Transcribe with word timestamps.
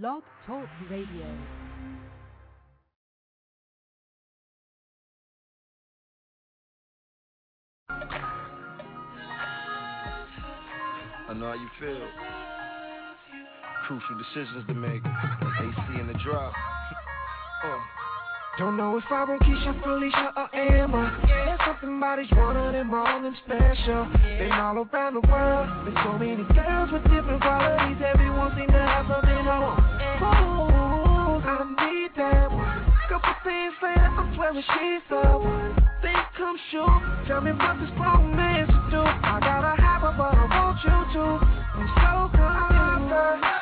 Blog 0.00 0.22
Talk 0.46 0.64
Radio. 0.90 1.26
I 11.28 11.34
know 11.34 11.44
how 11.44 11.52
you 11.52 11.68
feel. 11.78 12.08
Crucial 13.86 14.16
decisions 14.16 14.66
to 14.66 14.72
make. 14.72 15.02
AC 15.04 16.00
in 16.00 16.06
the 16.06 16.14
drop. 16.24 16.54
Uh. 17.62 18.01
Don't 18.58 18.76
know 18.76 18.98
if 18.98 19.04
I 19.08 19.24
want 19.24 19.40
Keisha, 19.40 19.72
Felicia, 19.82 20.32
or 20.36 20.54
Emma. 20.54 21.24
There's 21.26 21.58
something 21.64 21.96
about 21.96 22.20
each 22.20 22.30
one 22.32 22.54
of 22.54 22.74
them 22.74 22.92
all 22.92 23.22
them 23.22 23.34
special. 23.46 24.04
Been 24.12 24.52
all 24.52 24.76
around 24.76 25.14
the 25.14 25.24
world. 25.24 25.68
Been 25.86 25.96
so 26.04 26.18
many 26.20 26.44
girls 26.52 26.92
with 26.92 27.02
different 27.08 27.40
qualities. 27.40 27.96
Everyone 28.04 28.52
seem 28.52 28.68
to 28.68 28.76
have 28.76 29.08
something 29.08 29.46
want. 29.48 29.80
Oh, 30.20 31.40
I 31.40 31.64
need 31.80 32.12
that 32.16 32.52
one. 32.52 32.92
Couple 33.08 33.32
things 33.42 33.72
later, 33.80 34.12
I'm 34.20 34.34
swearing 34.36 34.60
she's 34.60 35.00
the 35.08 35.16
one. 35.16 35.72
Think 36.04 36.20
come 36.36 36.60
true. 36.70 36.92
Tell 37.26 37.40
me 37.40 37.52
what 37.56 37.80
this 37.80 37.88
should 37.88 38.90
do. 38.92 39.00
I 39.00 39.40
gotta 39.40 39.80
have 39.80 40.02
her, 40.02 40.12
but 40.12 40.36
I 40.36 40.44
want 40.52 40.76
you 40.84 40.98
to. 41.16 41.24
I'm 41.40 41.88
so 42.04 42.28
confused. 42.36 43.61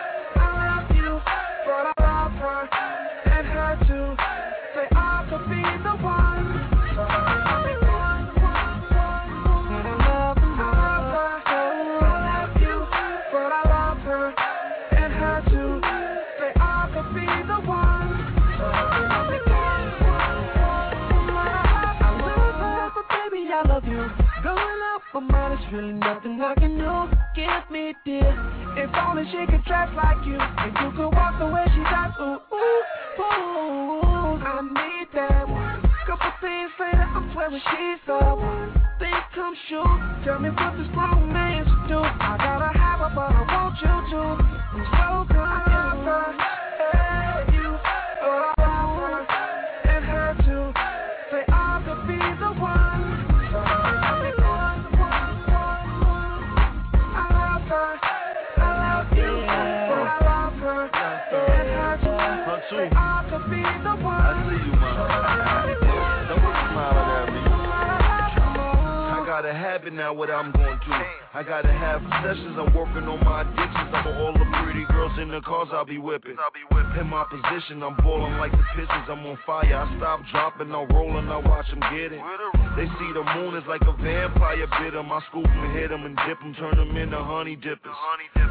Really 25.73 25.93
nothing 25.93 26.40
I 26.40 26.54
can 26.54 26.76
do. 26.79 27.16
Give 27.35 27.71
me 27.71 27.95
this. 28.04 28.35
if 28.76 28.90
only 28.95 29.24
she 29.30 29.46
could 29.46 29.65
dress 29.65 29.88
like 29.95 30.24
you, 30.26 30.35
If 30.37 30.74
you 30.82 30.90
could 30.96 31.10
walk 31.15 31.38
the 31.38 31.46
way 31.46 31.65
she 31.74 31.82
does. 31.82 32.13
Ooh, 32.21 32.38
ooh, 32.51 33.21
ooh, 33.21 34.38
I 34.43 34.60
need 34.63 35.09
that 35.15 35.48
one. 35.48 35.82
Couple 36.07 36.32
things 36.41 36.71
later, 36.80 37.07
I'm 37.15 37.30
swearing 37.32 37.60
she's 37.71 38.01
the 38.07 38.18
one. 38.18 38.73
Think 38.98 39.15
come 39.35 39.54
true. 39.68 39.85
Tell 40.24 40.38
me 40.38 40.51
what 40.51 40.76
this 40.76 40.88
grown 40.93 41.32
man 41.32 41.65
should 41.65 41.88
do. 41.88 41.98
I 41.98 42.37
gotta 42.38 42.76
have 42.79 43.01
her, 43.01 43.13
but 43.15 43.30
I 43.30 43.43
want 43.46 43.79
you 43.79 43.96
to. 44.10 44.23
I'm 44.74 45.10
too. 62.71 62.87
I 62.95 63.26
be. 63.51 63.59
See 63.59 64.62
you, 64.62 64.75
man. 64.78 65.75
Don't 66.31 66.38
smile 66.71 66.94
at 66.94 67.26
me. 67.34 67.43
I 69.10 69.26
got 69.26 69.44
a 69.44 69.53
habit 69.53 69.93
now, 69.93 70.12
what 70.15 70.31
I'm 70.31 70.53
going 70.53 70.78
through. 70.84 70.94
I 71.34 71.43
gotta 71.43 71.72
have 71.72 72.03
sessions, 72.22 72.56
I'm 72.59 72.75
working 72.75 73.06
on 73.10 73.22
my 73.25 73.43
addictions. 73.43 73.91
I'm 73.93 74.06
all 74.06 74.32
the 74.32 74.47
pretty 74.62 74.84
girls 74.87 75.19
in 75.19 75.28
the 75.31 75.41
cars 75.41 75.69
I'll 75.72 75.84
be 75.84 75.98
whipping. 75.98 76.37
In 76.98 77.06
my 77.06 77.25
position, 77.31 77.82
I'm 77.82 77.97
balling 78.03 78.38
like 78.38 78.53
the 78.53 78.65
Pistons. 78.75 79.06
I'm 79.09 79.26
on 79.26 79.38
fire, 79.47 79.75
I 79.75 79.97
stop 79.98 80.21
dropping, 80.31 80.72
I'm 80.72 80.88
rolling, 80.88 81.28
I 81.28 81.37
watch 81.38 81.69
them 81.71 81.81
get 81.94 82.12
it. 82.12 82.21
They 82.76 82.87
see 82.87 83.12
the 83.12 83.25
moon 83.34 83.54
is 83.56 83.66
like 83.66 83.82
a 83.82 83.92
vampire 83.92 84.66
bit 84.78 84.94
'em. 84.94 85.12
I 85.12 85.20
scoop 85.28 85.47
'em, 85.47 85.72
hit 85.72 85.91
'em, 85.91 86.04
and 86.06 86.16
dip 86.26 86.41
'em, 86.42 86.54
turn 86.54 86.78
'em 86.78 86.97
into 86.97 87.22
honey 87.22 87.56
dippers. 87.56 87.97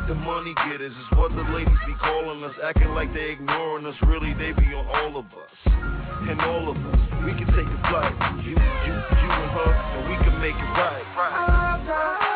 The 0.08 0.16
money 0.16 0.54
getters 0.56 0.92
is 0.92 1.18
what 1.18 1.36
the 1.36 1.44
ladies 1.56 1.80
be 1.86 1.94
calling 1.94 2.44
us, 2.44 2.54
acting 2.64 2.94
like 2.94 3.14
they 3.14 3.32
ignoring 3.32 3.86
us. 3.86 3.96
Really, 4.04 4.34
they 4.34 4.52
be 4.52 4.74
on 4.74 4.86
all 4.88 5.18
of 5.18 5.26
us. 5.34 5.74
And 6.30 6.42
all 6.42 6.70
of 6.70 6.78
us, 6.78 7.00
we 7.24 7.34
can 7.34 7.48
take 7.48 7.68
a 7.68 7.80
flight. 7.88 8.14
You, 8.44 8.52
you, 8.52 8.94
you 8.94 9.32
and 9.32 9.52
her, 9.52 9.72
and 9.96 10.10
we 10.10 10.18
can 10.24 10.40
make 10.42 10.56
it 10.56 10.72
right. 10.78 11.06
I 11.18 12.29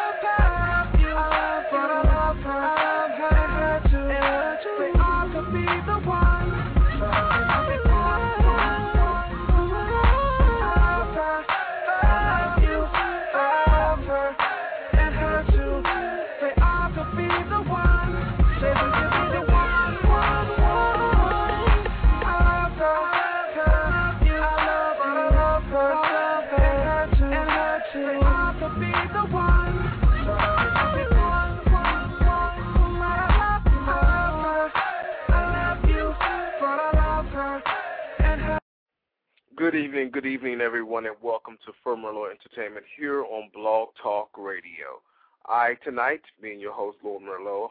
welcome 41.54 41.74
to 41.74 41.88
Firmerlo 41.88 42.30
Entertainment 42.32 42.86
here 42.98 43.24
on 43.26 43.50
Blog 43.54 43.90
Talk 44.02 44.30
Radio. 44.38 45.02
I, 45.48 45.76
tonight, 45.84 46.22
being 46.42 46.60
your 46.60 46.74
host, 46.74 46.98
Lord 47.04 47.22
Merlot, 47.22 47.70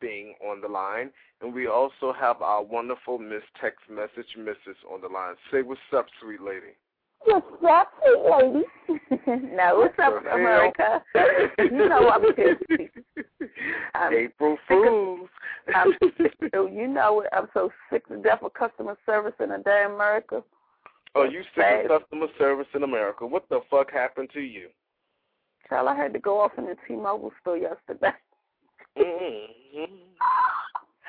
being 0.00 0.34
on 0.46 0.60
the 0.60 0.68
line, 0.68 1.10
and 1.40 1.54
we 1.54 1.66
also 1.66 2.12
have 2.18 2.42
our 2.42 2.62
wonderful 2.62 3.18
Miss 3.18 3.42
Text 3.60 3.80
Message 3.88 4.36
Mrs. 4.38 4.76
on 4.92 5.00
the 5.00 5.08
line. 5.08 5.34
Say 5.50 5.62
what's 5.62 5.80
up, 5.96 6.06
sweet 6.20 6.42
lady. 6.42 6.74
What's 7.24 7.46
up, 7.66 7.92
sweet 8.04 9.02
lady? 9.26 9.46
no, 9.56 9.78
what's 9.78 9.98
up, 9.98 10.22
What? 10.22 10.34
America? 10.34 11.02
you 11.58 11.88
know 11.88 12.10
I'm 12.10 12.22
busy. 12.34 12.90
I'm 13.94 14.12
April 14.14 14.58
sick 14.68 14.76
of- 14.78 14.84
Fools. 14.84 15.28
I'm 15.74 15.92
you 16.74 16.88
know 16.88 17.20
it. 17.22 17.28
I'm 17.32 17.46
so 17.54 17.70
sick 17.90 18.06
to 18.08 18.16
death 18.18 18.42
of 18.42 18.52
customer 18.52 18.98
service 19.06 19.34
in 19.42 19.52
a 19.52 19.58
day 19.62 19.84
America. 19.86 20.42
Oh, 21.14 21.24
you 21.24 21.42
sick 21.54 21.90
of 21.90 22.02
customer 22.02 22.26
service 22.38 22.66
in 22.74 22.82
America. 22.82 23.26
What 23.26 23.48
the 23.48 23.60
fuck 23.70 23.92
happened 23.92 24.30
to 24.34 24.40
you? 24.40 24.68
Child, 25.68 25.88
I 25.88 25.96
had 25.96 26.12
to 26.12 26.18
go 26.18 26.40
off 26.40 26.52
in 26.58 26.64
the 26.64 26.76
T-Mobile 26.86 27.32
store 27.40 27.56
yesterday. 27.56 28.12
Mm-hmm. 28.98 29.94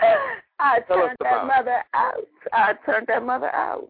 I 0.59 0.79
Tell 0.87 0.97
turned 0.97 1.17
that 1.21 1.47
mother 1.47 1.83
out. 1.93 2.27
I 2.53 2.73
turned 2.85 3.07
that 3.07 3.23
mother 3.23 3.53
out. 3.53 3.89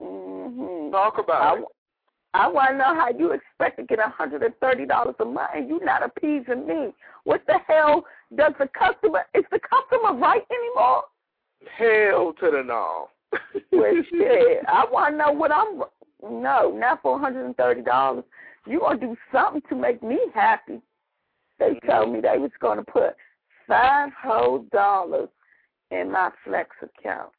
hmm 0.00 0.90
Talk 0.90 1.18
about 1.18 1.58
I, 1.58 1.60
it. 1.60 1.64
I 2.34 2.48
want 2.48 2.70
to 2.70 2.78
know 2.78 2.94
how 2.94 3.10
you 3.16 3.32
expect 3.32 3.78
to 3.78 3.84
get 3.84 3.98
a 3.98 4.10
hundred 4.10 4.42
and 4.42 4.54
thirty 4.60 4.86
dollars 4.86 5.14
a 5.20 5.24
month 5.24 5.50
and 5.54 5.68
you're 5.68 5.84
not 5.84 6.02
appeasing 6.02 6.66
me. 6.66 6.92
What 7.24 7.42
the 7.46 7.58
hell 7.66 8.04
does 8.36 8.52
the 8.58 8.68
customer? 8.76 9.24
Is 9.34 9.44
the 9.50 9.60
customer 9.60 10.18
right 10.18 10.42
anymore? 10.50 11.04
Hell 11.78 12.34
to 12.40 12.50
the 12.50 12.62
no. 12.64 13.08
Well, 13.72 13.92
shit, 14.10 14.64
I 14.68 14.84
want 14.90 15.14
to 15.14 15.18
know 15.18 15.32
what 15.32 15.52
I'm. 15.52 15.82
No, 16.22 16.70
not 16.70 17.02
for 17.02 17.12
one 17.12 17.20
hundred 17.20 17.44
and 17.46 17.56
thirty 17.56 17.82
dollars. 17.82 18.24
You 18.66 18.80
gonna 18.80 18.98
do 18.98 19.16
something 19.32 19.62
to 19.68 19.74
make 19.74 20.02
me 20.02 20.18
happy? 20.34 20.80
They 21.58 21.78
told 21.86 22.12
me 22.12 22.20
they 22.20 22.38
was 22.38 22.50
gonna 22.60 22.84
put 22.84 23.14
five 23.68 24.10
whole 24.22 24.60
dollars 24.72 25.28
in 25.90 26.10
my 26.10 26.30
flex 26.44 26.70
account. 26.82 27.30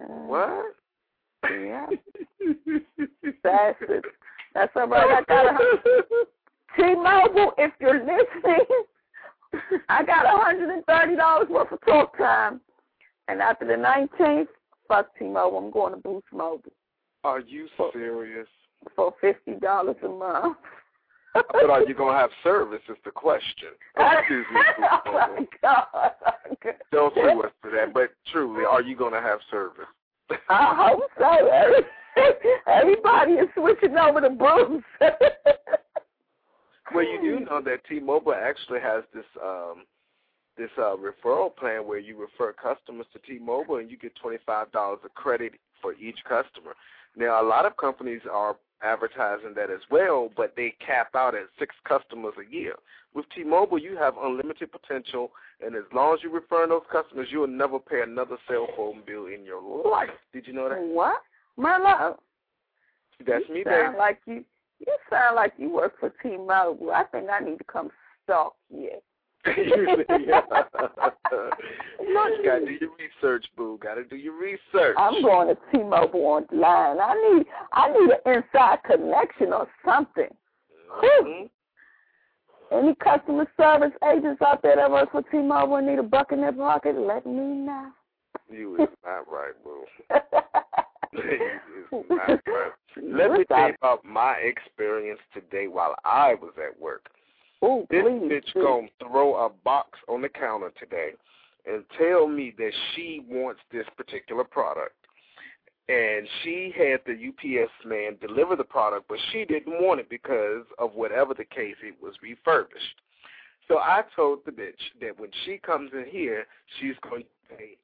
Uh, 0.00 0.04
What? 0.26 0.74
Yeah, 1.44 1.86
that's 3.42 3.78
it. 3.88 4.04
That's 4.54 4.72
all 4.76 4.88
right. 4.88 5.18
I 5.18 5.22
got 5.26 5.54
a 5.54 5.58
T-Mobile. 6.76 7.52
If 7.56 7.72
you're 7.80 8.00
listening, 8.00 8.66
I 9.88 10.04
got 10.04 10.26
a 10.26 10.36
hundred 10.44 10.70
and 10.70 10.84
thirty 10.84 11.16
dollars 11.16 11.48
worth 11.48 11.72
of 11.72 11.80
talk 11.86 12.16
time, 12.18 12.60
and 13.28 13.40
after 13.40 13.66
the 13.66 13.76
nineteenth, 13.76 14.48
fuck 14.90 15.16
T-Mobile. 15.18 15.58
I'm 15.58 15.70
going 15.70 15.94
to 15.94 15.98
Boost 15.98 16.26
Mobile 16.32 16.72
Are 17.24 17.40
you 17.40 17.68
serious? 17.92 18.48
for 18.96 19.14
fifty 19.20 19.54
dollars 19.60 19.96
a 20.02 20.08
month. 20.08 20.56
But 21.34 21.70
are 21.70 21.84
you 21.86 21.94
gonna 21.94 22.18
have 22.18 22.30
service? 22.42 22.80
Is 22.88 22.96
the 23.04 23.10
question. 23.10 23.68
Oh, 23.98 24.10
excuse 24.18 24.46
me. 24.52 24.60
oh 25.06 25.12
my 25.14 25.46
god. 25.62 26.10
Don't 26.90 27.14
say 27.14 27.36
what's 27.36 27.54
for 27.60 27.70
that. 27.70 27.94
But 27.94 28.10
truly, 28.32 28.64
are 28.64 28.82
you 28.82 28.96
gonna 28.96 29.20
have 29.20 29.38
service? 29.50 29.84
I 30.48 30.90
hope 30.90 31.02
so. 31.18 32.22
Everybody 32.66 33.32
is 33.34 33.48
switching 33.54 33.96
over 33.96 34.20
to 34.22 34.30
Boost. 34.30 34.84
Well, 36.92 37.04
you 37.04 37.20
do 37.22 37.44
know 37.44 37.60
that 37.62 37.84
T-Mobile 37.88 38.34
actually 38.34 38.80
has 38.80 39.04
this 39.14 39.24
um 39.40 39.84
this 40.58 40.70
uh, 40.78 40.94
referral 40.96 41.54
plan 41.54 41.86
where 41.86 41.98
you 41.98 42.20
refer 42.20 42.52
customers 42.52 43.06
to 43.12 43.18
T-Mobile 43.20 43.76
and 43.76 43.90
you 43.90 43.96
get 43.96 44.14
twenty-five 44.16 44.70
dollars 44.72 45.00
of 45.04 45.14
credit 45.14 45.52
for 45.80 45.94
each 45.94 46.18
customer. 46.28 46.74
Now, 47.16 47.42
a 47.42 47.46
lot 47.46 47.66
of 47.66 47.76
companies 47.76 48.22
are 48.30 48.56
advertising 48.82 49.54
that 49.56 49.70
as 49.70 49.80
well, 49.90 50.30
but 50.36 50.54
they 50.56 50.74
cap 50.84 51.08
out 51.14 51.34
at 51.34 51.42
six 51.58 51.74
customers 51.86 52.34
a 52.38 52.54
year. 52.54 52.74
With 53.14 53.26
T-Mobile, 53.34 53.78
you 53.78 53.96
have 53.96 54.14
unlimited 54.20 54.70
potential, 54.70 55.32
and 55.64 55.74
as 55.74 55.82
long 55.92 56.14
as 56.14 56.20
you 56.22 56.30
refer 56.30 56.66
those 56.66 56.82
customers, 56.90 57.28
you 57.30 57.40
will 57.40 57.48
never 57.48 57.78
pay 57.78 58.02
another 58.02 58.36
cell 58.48 58.68
phone 58.76 59.02
bill 59.06 59.26
in 59.26 59.44
your 59.44 59.60
life. 59.90 60.10
Did 60.32 60.46
you 60.46 60.52
know 60.52 60.68
that? 60.68 60.80
What? 60.80 61.16
Merlot? 61.58 62.16
That's 63.26 63.44
you 63.48 63.54
me, 63.54 63.64
sound 63.64 63.92
baby. 63.92 63.98
like 63.98 64.18
you. 64.26 64.44
You 64.78 64.96
sound 65.10 65.36
like 65.36 65.52
you 65.58 65.68
work 65.68 65.92
for 66.00 66.10
T-Mobile. 66.22 66.90
I 66.90 67.04
think 67.04 67.28
I 67.28 67.40
need 67.40 67.58
to 67.58 67.64
come 67.64 67.90
stalk 68.24 68.54
you. 68.70 68.92
you 69.56 70.26
gotta 72.44 72.64
do 72.66 72.72
your 72.72 72.90
research, 72.98 73.46
boo. 73.56 73.78
Gotta 73.82 74.04
do 74.04 74.16
your 74.16 74.38
research. 74.38 74.96
I'm 74.98 75.22
going 75.22 75.48
to 75.48 75.56
T-Mobile 75.72 76.20
online. 76.20 77.00
I 77.00 77.14
need 77.32 77.46
I 77.72 77.90
need 77.90 78.10
an 78.24 78.34
inside 78.34 78.78
connection 78.84 79.52
or 79.52 79.66
something. 79.84 80.28
Mhm. 81.02 81.50
Any 82.72 82.94
customer 82.96 83.50
service 83.56 83.92
agents 84.04 84.42
out 84.42 84.62
there 84.62 84.76
that 84.76 84.90
work 84.90 85.10
for 85.10 85.22
T-Mobile 85.22 85.76
and 85.76 85.86
need 85.86 85.98
a 85.98 86.02
buck 86.02 86.32
in 86.32 86.40
their 86.42 86.52
pocket, 86.52 86.96
let 86.96 87.24
me 87.24 87.32
know. 87.32 87.92
You 88.50 88.76
is 88.82 88.88
not 89.04 89.26
right, 89.30 89.54
boo. 89.64 89.84
you 91.12 91.98
is 92.00 92.04
not 92.10 92.28
right. 92.46 92.72
Let 93.02 93.32
me 93.32 93.44
tell 93.44 93.68
you 93.68 93.74
about 93.80 94.04
my 94.04 94.34
experience 94.34 95.20
today 95.32 95.66
while 95.66 95.94
I 96.04 96.34
was 96.34 96.52
at 96.58 96.78
work. 96.78 97.08
Ooh, 97.64 97.86
This 97.90 98.02
please, 98.02 98.22
bitch 98.30 98.52
do. 98.54 98.62
gonna 98.62 98.88
throw 99.00 99.36
a 99.36 99.48
box 99.48 99.98
on 100.08 100.22
the 100.22 100.28
counter 100.28 100.72
today 100.78 101.10
and 101.66 101.84
tell 101.98 102.26
me 102.26 102.54
that 102.56 102.72
she 102.94 103.24
wants 103.28 103.60
this 103.70 103.86
particular 103.96 104.44
product. 104.44 104.94
And 105.88 106.26
she 106.42 106.72
had 106.76 107.00
the 107.04 107.28
UPS 107.28 107.72
man 107.84 108.16
deliver 108.20 108.54
the 108.54 108.64
product, 108.64 109.08
but 109.08 109.18
she 109.32 109.44
didn't 109.44 109.82
want 109.82 109.98
it 110.00 110.08
because 110.08 110.64
of 110.78 110.94
whatever 110.94 111.34
the 111.34 111.44
case, 111.44 111.74
it 111.82 111.96
was 112.00 112.14
refurbished. 112.22 113.00
So 113.66 113.78
I 113.78 114.04
told 114.14 114.40
the 114.44 114.52
bitch 114.52 114.80
that 115.00 115.18
when 115.18 115.30
she 115.44 115.58
comes 115.58 115.90
in 115.92 116.04
here, 116.08 116.46
she's 116.78 116.94
going 117.08 117.22
to 117.24 117.56
pay 117.56 117.76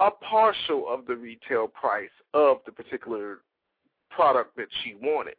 a 0.00 0.10
partial 0.10 0.86
of 0.88 1.06
the 1.06 1.14
retail 1.16 1.68
price 1.68 2.10
of 2.34 2.58
the 2.66 2.72
particular 2.72 3.38
product 4.10 4.56
that 4.56 4.68
she 4.82 4.94
wanted. 5.00 5.36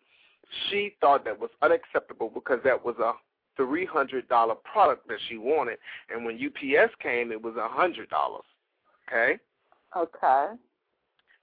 She 0.70 0.96
thought 1.02 1.26
that 1.26 1.40
was 1.40 1.50
unacceptable 1.62 2.30
because 2.34 2.60
that 2.64 2.84
was 2.84 2.96
a 3.00 3.14
three 3.58 3.86
hundred 3.86 4.28
dollar 4.28 4.56
product 4.56 5.08
that 5.08 5.20
she 5.30 5.38
wanted, 5.38 5.78
and 6.14 6.26
when 6.26 6.36
UPS 6.36 6.94
came, 7.02 7.32
it 7.32 7.42
was 7.42 7.56
a 7.58 7.68
hundred 7.68 8.10
dollars. 8.10 8.46
Okay, 9.08 9.38
Okay. 9.96 10.48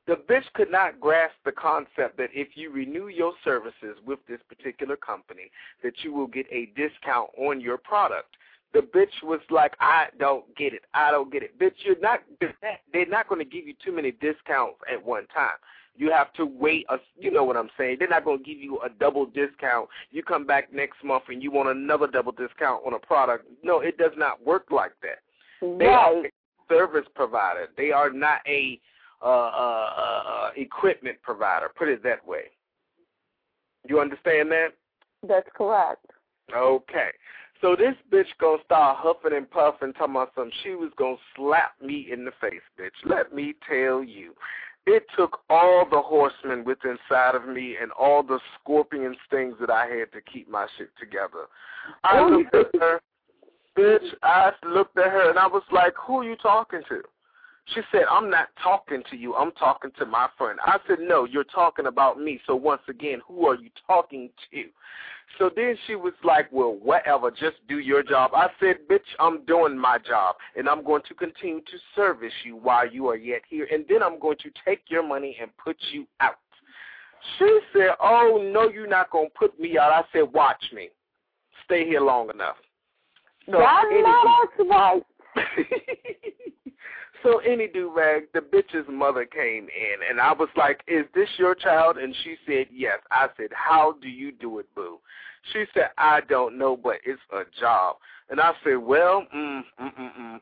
the 0.07 0.17
bitch 0.29 0.45
could 0.55 0.71
not 0.71 1.01
grasp 1.01 1.35
the 1.45 1.53
concept 1.53 2.17
that 2.19 2.31
if 2.35 2.49
you 2.57 2.71
renew 2.73 3.09
your 3.09 3.33
services 3.45 3.97
with 4.05 4.19
this 4.29 4.41
particular 4.49 4.97
company, 4.97 5.51
that 5.83 5.95
you 6.03 6.13
will 6.13 6.27
get 6.27 6.47
a 6.51 6.67
discount 6.77 7.31
on 7.39 7.61
your 7.61 7.79
product. 7.79 8.37
The 8.75 8.81
bitch 8.81 9.23
was 9.23 9.41
like, 9.51 9.75
I 9.81 10.07
don't 10.19 10.45
get 10.57 10.73
it. 10.73 10.83
I 10.95 11.11
don't 11.11 11.31
get 11.31 11.43
it. 11.43 11.59
Bitch, 11.59 11.75
you're 11.85 12.01
not. 12.01 12.21
They're 12.93 13.07
not 13.07 13.29
going 13.29 13.39
to 13.39 13.45
give 13.45 13.67
you 13.67 13.75
too 13.85 13.93
many 13.93 14.13
discounts 14.13 14.79
at 14.91 15.05
one 15.05 15.27
time. 15.29 15.59
You 15.97 16.11
have 16.11 16.33
to 16.35 16.47
wait. 16.47 16.87
A, 16.89 16.97
you 17.19 17.31
know 17.31 17.45
what 17.45 17.57
I'm 17.57 17.69
saying? 17.79 17.97
They're 17.99 18.09
not 18.09 18.25
going 18.25 18.39
to 18.39 18.45
give 18.45 18.59
you 18.59 18.81
a 18.81 18.89
double 18.89 19.27
discount. 19.27 19.89
You 20.11 20.23
come 20.23 20.47
back 20.47 20.73
next 20.73 21.05
month 21.05 21.25
and 21.29 21.43
you 21.43 21.51
want 21.51 21.69
another 21.69 22.07
double 22.07 22.33
discount 22.33 22.83
on 22.87 22.95
a 22.95 22.99
product. 22.99 23.47
No, 23.63 23.81
it 23.81 23.99
does 23.99 24.13
not 24.17 24.45
work 24.45 24.67
like 24.71 24.93
that. 25.03 25.21
They 25.79 25.87
are 25.87 26.15
Right. 26.15 26.27
a 26.27 26.75
service 26.75 27.07
provider. 27.15 27.69
They 27.77 27.93
are 27.93 28.11
not 28.11 28.41
a 28.47 28.81
uh, 29.23 29.27
uh, 29.27 29.91
uh, 29.97 30.23
uh, 30.27 30.51
equipment 30.57 31.19
provider. 31.23 31.71
Put 31.77 31.89
it 31.89 32.03
that 32.03 32.27
way. 32.27 32.51
You 33.89 34.01
understand 34.01 34.51
that? 34.51 34.71
That's 35.23 35.49
correct. 35.55 36.05
Okay. 36.53 37.11
So 37.61 37.77
this 37.77 37.95
bitch 38.11 38.27
gonna 38.41 38.61
start 38.65 38.99
huffing 38.99 39.37
and 39.37 39.49
puffing, 39.49 39.93
talking 39.93 40.17
about 40.17 40.33
something. 40.35 40.53
She 40.65 40.71
was 40.71 40.91
gonna 40.97 41.17
slap 41.37 41.81
me 41.81 42.09
in 42.11 42.25
the 42.25 42.33
face, 42.41 42.61
bitch. 42.79 42.91
Let 43.05 43.33
me 43.33 43.55
tell 43.69 44.03
you. 44.03 44.35
It 44.87 45.05
took 45.17 45.41
all 45.49 45.87
the 45.89 46.01
horsemen 46.01 46.65
within 46.65 46.99
inside 47.11 47.35
of 47.35 47.47
me 47.47 47.77
and 47.81 47.93
all 47.93 48.23
the 48.23 48.41
scorpion 48.61 49.17
stings 49.27 49.55
that 49.61 49.71
I 49.71 49.87
had 49.87 50.11
to 50.13 50.21
keep 50.21 50.51
my 50.51 50.67
shit 50.77 50.91
together. 50.99 51.47
I 52.03 52.19
Oh, 52.19 52.27
looked 52.29 52.55
at 52.55 52.81
her, 52.81 53.01
bitch. 53.77 54.15
I 54.23 54.53
looked 54.65 54.99
at 54.99 55.11
her 55.11 55.31
and 55.31 55.39
I 55.39 55.47
was 55.47 55.63
like, 55.71 55.95
"Who 55.97 56.19
are 56.19 56.25
you 56.25 56.37
talking 56.37 56.83
to?" 56.89 57.03
She 57.67 57.81
said, 57.93 58.03
I'm 58.11 58.29
not 58.29 58.49
talking 58.63 59.03
to 59.11 59.17
you. 59.17 59.35
I'm 59.35 59.53
talking 59.53 59.93
to 59.99 60.05
my 60.05 60.29
friend. 60.37 60.59
I 60.65 60.79
said, 60.87 60.99
No, 61.01 61.25
you're 61.25 61.45
talking 61.45 61.87
about 61.87 62.19
me. 62.19 62.41
So 62.47 62.57
once 62.57 62.83
again, 62.89 63.21
who 63.27 63.47
are 63.47 63.55
you 63.55 63.71
talking 63.87 64.31
to? 64.51 64.65
So 65.39 65.51
then 65.55 65.77
she 65.87 65.95
was 65.95 66.13
like, 66.25 66.51
Well, 66.53 66.79
whatever, 66.83 67.31
just 67.31 67.57
do 67.69 67.79
your 67.79 68.03
job. 68.03 68.33
I 68.35 68.49
said, 68.61 68.77
Bitch, 68.91 69.01
I'm 69.19 69.45
doing 69.45 69.79
my 69.79 69.99
job 69.99 70.37
and 70.57 70.69
I'm 70.69 70.85
going 70.85 71.03
to 71.09 71.15
continue 71.15 71.61
to 71.61 71.79
service 71.95 72.33
you 72.45 72.57
while 72.57 72.91
you 72.91 73.09
are 73.09 73.17
yet 73.17 73.43
here. 73.49 73.67
And 73.73 73.85
then 73.89 74.03
I'm 74.03 74.19
going 74.19 74.39
to 74.39 74.51
take 74.65 74.83
your 74.89 75.07
money 75.07 75.37
and 75.41 75.51
put 75.57 75.77
you 75.93 76.07
out. 76.21 76.37
She 77.39 77.61
said, 77.73 77.91
Oh, 78.01 78.51
no, 78.53 78.69
you're 78.71 78.87
not 78.87 79.11
going 79.11 79.29
to 79.29 79.35
put 79.39 79.59
me 79.59 79.79
out. 79.79 79.93
I 79.93 80.03
said, 80.13 80.33
Watch 80.33 80.63
me. 80.73 80.91
Stay 81.65 81.87
here 81.87 82.01
long 82.01 82.31
enough. 82.31 82.57
So, 83.51 83.59
I 83.59 83.83
know 83.83 84.47
that's 84.57 84.71
right. 84.71 85.03
so 87.23 87.39
any 87.39 87.69
do 87.69 87.93
rag, 87.95 88.25
the 88.33 88.41
bitch's 88.41 88.89
mother 88.89 89.25
came 89.25 89.65
in, 89.65 89.97
and 90.09 90.21
I 90.21 90.33
was 90.33 90.49
like, 90.57 90.83
"Is 90.87 91.07
this 91.15 91.29
your 91.39 91.55
child?" 91.55 91.99
And 91.99 92.15
she 92.23 92.37
said, 92.47 92.69
"Yes." 92.71 92.99
I 93.11 93.29
said, 93.37 93.53
"How 93.53 93.93
do 94.01 94.09
you 94.09 94.33
do 94.33 94.59
it, 94.59 94.73
boo?" 94.75 95.01
She 95.53 95.65
said, 95.75 95.91
"I 95.99 96.21
don't 96.23 96.59
know, 96.59 96.77
but 96.77 97.01
it's 97.05 97.21
a 97.33 97.45
job." 97.59 97.97
And 98.29 98.41
I 98.41 98.53
said, 98.65 98.77
"Well, 98.77 99.27
mm, 99.35 99.65
mm, 99.81 99.95
mm, 99.95 100.17
mm." 100.17 100.41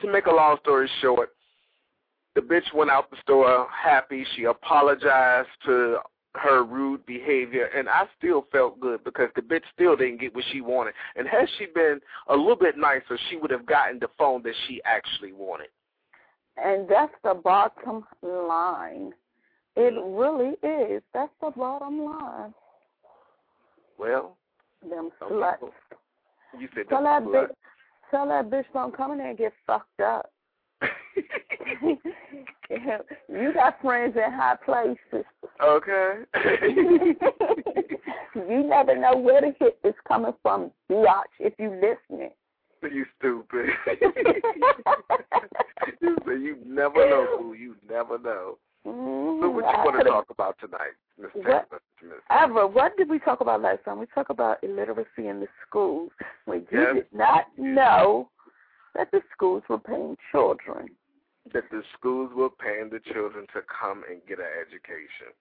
To 0.00 0.06
make 0.08 0.26
a 0.26 0.34
long 0.34 0.58
story 0.58 0.88
short, 1.00 1.34
the 2.34 2.40
bitch 2.40 2.72
went 2.72 2.90
out 2.90 3.10
the 3.10 3.16
store 3.22 3.68
happy. 3.70 4.24
She 4.34 4.44
apologized 4.44 5.48
to 5.66 5.98
her 6.34 6.64
rude 6.64 7.06
behavior, 7.06 7.66
and 7.66 7.88
I 7.88 8.08
still 8.18 8.46
felt 8.50 8.80
good 8.80 9.04
because 9.04 9.30
the 9.36 9.42
bitch 9.42 9.62
still 9.72 9.96
didn't 9.96 10.20
get 10.20 10.34
what 10.34 10.44
she 10.50 10.60
wanted. 10.60 10.94
And 11.16 11.28
had 11.28 11.48
she 11.58 11.66
been 11.66 12.00
a 12.28 12.36
little 12.36 12.56
bit 12.56 12.76
nicer, 12.76 13.18
she 13.30 13.36
would 13.36 13.50
have 13.50 13.66
gotten 13.66 14.00
the 14.00 14.08
phone 14.18 14.42
that 14.42 14.54
she 14.66 14.82
actually 14.84 15.32
wanted. 15.32 15.68
And 16.56 16.88
that's 16.88 17.12
the 17.22 17.34
bottom 17.34 18.04
line. 18.22 19.12
It 19.76 19.92
really 19.94 20.54
is. 20.62 21.02
That's 21.12 21.32
the 21.40 21.50
bottom 21.50 22.04
line. 22.04 22.54
Well, 23.98 24.36
Them 24.88 25.10
sluts. 25.20 25.58
people- 25.60 25.72
you 26.58 26.68
said 26.74 26.88
Tell 26.88 27.02
that 27.02 27.24
bitch, 27.24 27.50
tell 28.10 28.28
that 28.28 28.48
bitch 28.50 28.64
don't 28.72 28.96
come 28.96 29.12
in 29.12 29.18
there 29.18 29.30
and 29.30 29.38
get 29.38 29.52
fucked 29.66 30.00
up. 30.00 30.30
you 31.82 33.52
got 33.52 33.80
friends 33.80 34.16
in 34.16 34.32
high 34.32 34.56
places. 34.64 35.24
okay. 35.60 36.18
you 38.34 38.62
never 38.62 38.96
know 38.96 39.16
where 39.16 39.40
the 39.40 39.54
hit 39.58 39.78
is 39.84 39.94
coming 40.06 40.34
from, 40.42 40.70
biatch, 40.90 41.22
if 41.40 41.54
you 41.58 41.70
listening. 41.70 42.30
you 42.92 43.04
stupid. 43.18 43.66
you 46.00 46.16
say 46.26 46.32
you 46.38 46.56
never 46.66 47.08
know, 47.08 47.26
boo. 47.38 47.54
You 47.54 47.76
never 47.88 48.18
know. 48.18 48.58
Mm-hmm. 48.86 49.42
So 49.42 49.48
what 49.50 49.64
you 49.64 49.78
want 49.84 49.98
to 50.04 50.10
talk 50.10 50.26
about 50.30 50.56
tonight, 50.60 50.92
Miss? 51.18 51.30
Taylor? 51.42 51.64
Ever, 52.30 52.66
what 52.66 52.96
did 52.98 53.08
we 53.08 53.18
talk 53.18 53.40
about 53.40 53.62
last 53.62 53.84
time? 53.84 53.98
We 53.98 54.06
talked 54.14 54.30
about 54.30 54.62
illiteracy 54.62 55.28
in 55.28 55.40
the 55.40 55.48
schools 55.66 56.10
when 56.44 56.66
you 56.70 56.80
Yes. 56.80 56.94
did 56.96 57.06
not 57.12 57.46
know 57.56 58.28
that 58.94 59.10
the 59.10 59.22
schools 59.32 59.62
were 59.68 59.78
paying 59.78 60.16
children. 60.30 60.88
that 61.52 61.64
the 61.70 61.82
schools 61.98 62.30
were 62.34 62.48
paying 62.50 62.88
the 62.90 63.00
children 63.12 63.46
to 63.54 63.60
come 63.62 64.02
and 64.10 64.20
get 64.26 64.38
an 64.38 64.46
education. 64.60 65.32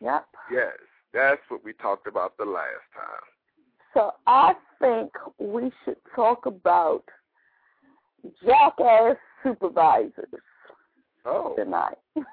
Yep. 0.00 0.26
Yes, 0.52 0.78
that's 1.12 1.40
what 1.48 1.64
we 1.64 1.72
talked 1.72 2.06
about 2.06 2.36
the 2.36 2.44
last 2.44 2.86
time. 2.94 3.26
So 3.94 4.12
I 4.26 4.54
think 4.80 5.12
we 5.38 5.70
should 5.84 5.96
talk 6.14 6.46
about 6.46 7.04
jackass 8.44 9.16
supervisors 9.42 10.42
Oh, 11.24 11.54
tonight. 11.56 11.98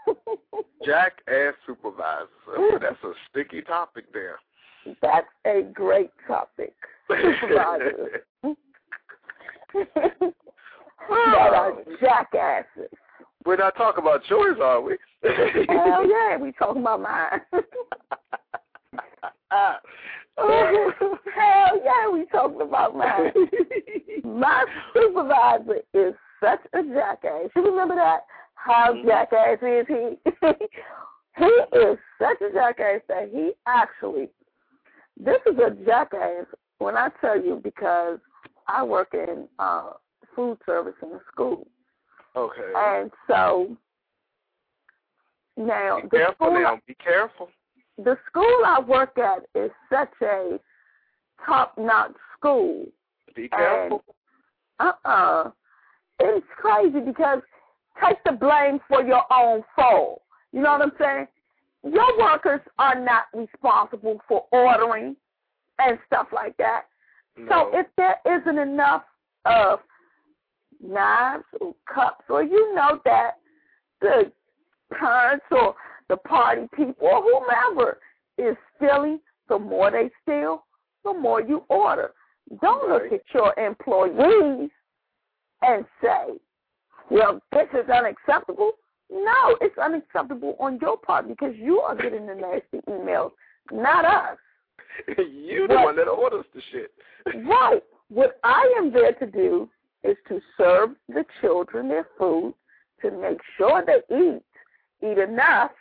jackass 0.86 1.54
supervisors. 1.68 2.28
Oh, 2.48 2.80
that's 2.82 3.04
a 3.04 3.12
sticky 3.30 3.62
topic 3.62 4.06
there. 4.13 4.38
That's 5.01 5.28
a 5.46 5.62
great 5.74 6.12
topic. 6.28 6.74
Supervisors. 7.10 8.22
that 9.74 11.54
are 11.54 11.74
jackasses. 12.01 12.89
We're 13.46 13.58
not 13.58 13.75
talking 13.78 14.04
about 14.04 14.22
yours, 14.30 14.58
are 14.62 14.82
we? 14.82 14.98
Hell 15.24 16.08
yeah, 16.10 16.38
we 16.38 16.51
talking 16.54 16.82
about 16.82 17.01
mine. 17.01 17.42
Hell 20.39 21.81
yeah, 21.84 22.10
we 22.12 22.25
talking 22.31 22.62
about 22.62 22.96
mine. 22.96 23.31
My 24.24 24.65
supervisor 24.93 25.79
is 25.93 26.13
such 26.41 26.60
a 26.74 26.84
jackass. 26.84 27.50
You 27.55 27.63
remember 27.65 27.96
that? 27.96 28.25
How 28.55 28.93
Mhm. 28.93 29.05
jackass 29.05 29.60
is 29.62 29.88
he? 29.88 30.17
he 31.38 31.77
is 31.77 31.98
such 32.19 32.41
a 32.41 32.51
jackass 32.53 33.01
that 33.08 33.29
he 33.31 33.53
actually. 33.65 34.29
This 35.17 35.39
is 35.46 35.58
a 35.60 35.72
jackass 35.86 36.46
when 36.79 36.96
I 36.98 37.10
tell 37.22 37.39
you 37.41 37.60
because 37.63 38.19
I 38.67 38.84
work 38.84 39.13
in 39.13 39.48
uh 39.60 39.93
food 40.36 40.58
service 40.65 40.96
in 41.01 41.10
a 41.13 41.19
school, 41.31 41.67
Okay. 42.36 42.72
and 42.75 43.12
so 43.27 43.75
now 45.58 46.00
Be 46.01 46.10
careful 46.10 46.51
now. 46.53 46.79
Be 46.88 46.93
careful. 46.96 47.50
The 48.03 48.18
school 48.27 48.58
I 48.65 48.79
work 48.86 49.18
at 49.18 49.46
is 49.56 49.72
such 49.91 50.12
a 50.22 50.60
top 51.46 51.74
notch 51.77 52.13
school. 52.38 52.86
Be 53.36 53.50
careful. 53.50 54.03
Uh 54.79 54.91
uh 55.06 55.51
It's 56.20 56.46
crazy 56.58 57.00
because 57.00 57.41
take 58.03 58.18
the 58.25 58.32
blame 58.32 58.79
for 58.88 59.03
your 59.03 59.24
own 59.32 59.63
fall. 59.75 60.22
You 60.51 60.62
know 60.62 60.72
what 60.72 60.82
I'm 60.82 60.91
saying? 61.00 61.27
Your 61.84 62.18
workers 62.18 62.62
are 62.77 63.00
not 63.00 63.25
responsible 63.34 64.20
for 64.27 64.46
ordering 64.51 65.15
and 65.79 65.98
stuff 66.08 66.27
like 66.34 66.56
that. 66.58 66.84
no. 67.38 67.48
So 67.72 67.79
if 67.79 67.88
there 67.96 68.15
isn't 68.25 68.58
enough 68.58 69.03
of 69.46 69.79
knives 70.82 71.44
or 71.60 71.75
cups, 71.94 72.25
or 72.29 72.44
you 72.44 72.75
know 72.75 73.00
that 73.06 73.38
the 74.01 74.32
parents 74.98 75.46
or 75.51 75.75
the 76.10 76.18
party 76.18 76.68
people 76.75 77.08
or 77.08 77.22
whomever 77.22 78.00
is 78.38 78.56
stealing, 78.75 79.20
the 79.48 79.58
more 79.58 79.92
they 79.92 80.10
steal, 80.24 80.66
the 81.04 81.13
more 81.13 81.42
you 81.42 81.63
order. 81.70 82.12
Don't 82.62 82.89
look 82.89 83.12
at 83.13 83.22
your 83.34 83.58
employees 83.60 84.70
and 85.62 85.86
say, 86.01 86.34
well, 87.10 87.39
this 87.51 87.68
is 87.74 87.89
unacceptable. 87.89 88.72
No, 89.12 89.58
it's 89.62 89.78
unacceptable 89.78 90.56
on 90.60 90.78
your 90.82 90.98
part 90.98 91.28
because 91.28 91.54
you 91.56 91.80
are 91.80 91.96
getting 91.96 92.28
the 92.28 92.36
nasty 92.36 92.80
emails, 92.88 93.32
not 93.72 94.06
us. 94.06 94.38
you 95.18 95.68
the 95.68 95.75
What? 95.75 95.86
one 95.86 95.96
that 95.96 96.08
orders 96.08 96.46
the 96.54 96.62
shit. 96.72 96.92
Right. 97.48 97.84
What 98.10 98.39
I 98.44 98.74
am 98.78 98.92
there 98.92 99.13
to 99.13 99.28
do 99.28 99.70
is 100.04 100.18
to 100.30 100.39
serve 100.58 100.92
the 101.10 101.24
children 101.42 101.88
their 101.89 102.08
food, 102.18 102.56
to 103.01 103.12
make 103.12 103.38
sure 103.58 103.84
they 103.86 104.16
eat, 104.16 104.42
eat 105.08 105.18
enough, 105.20 105.72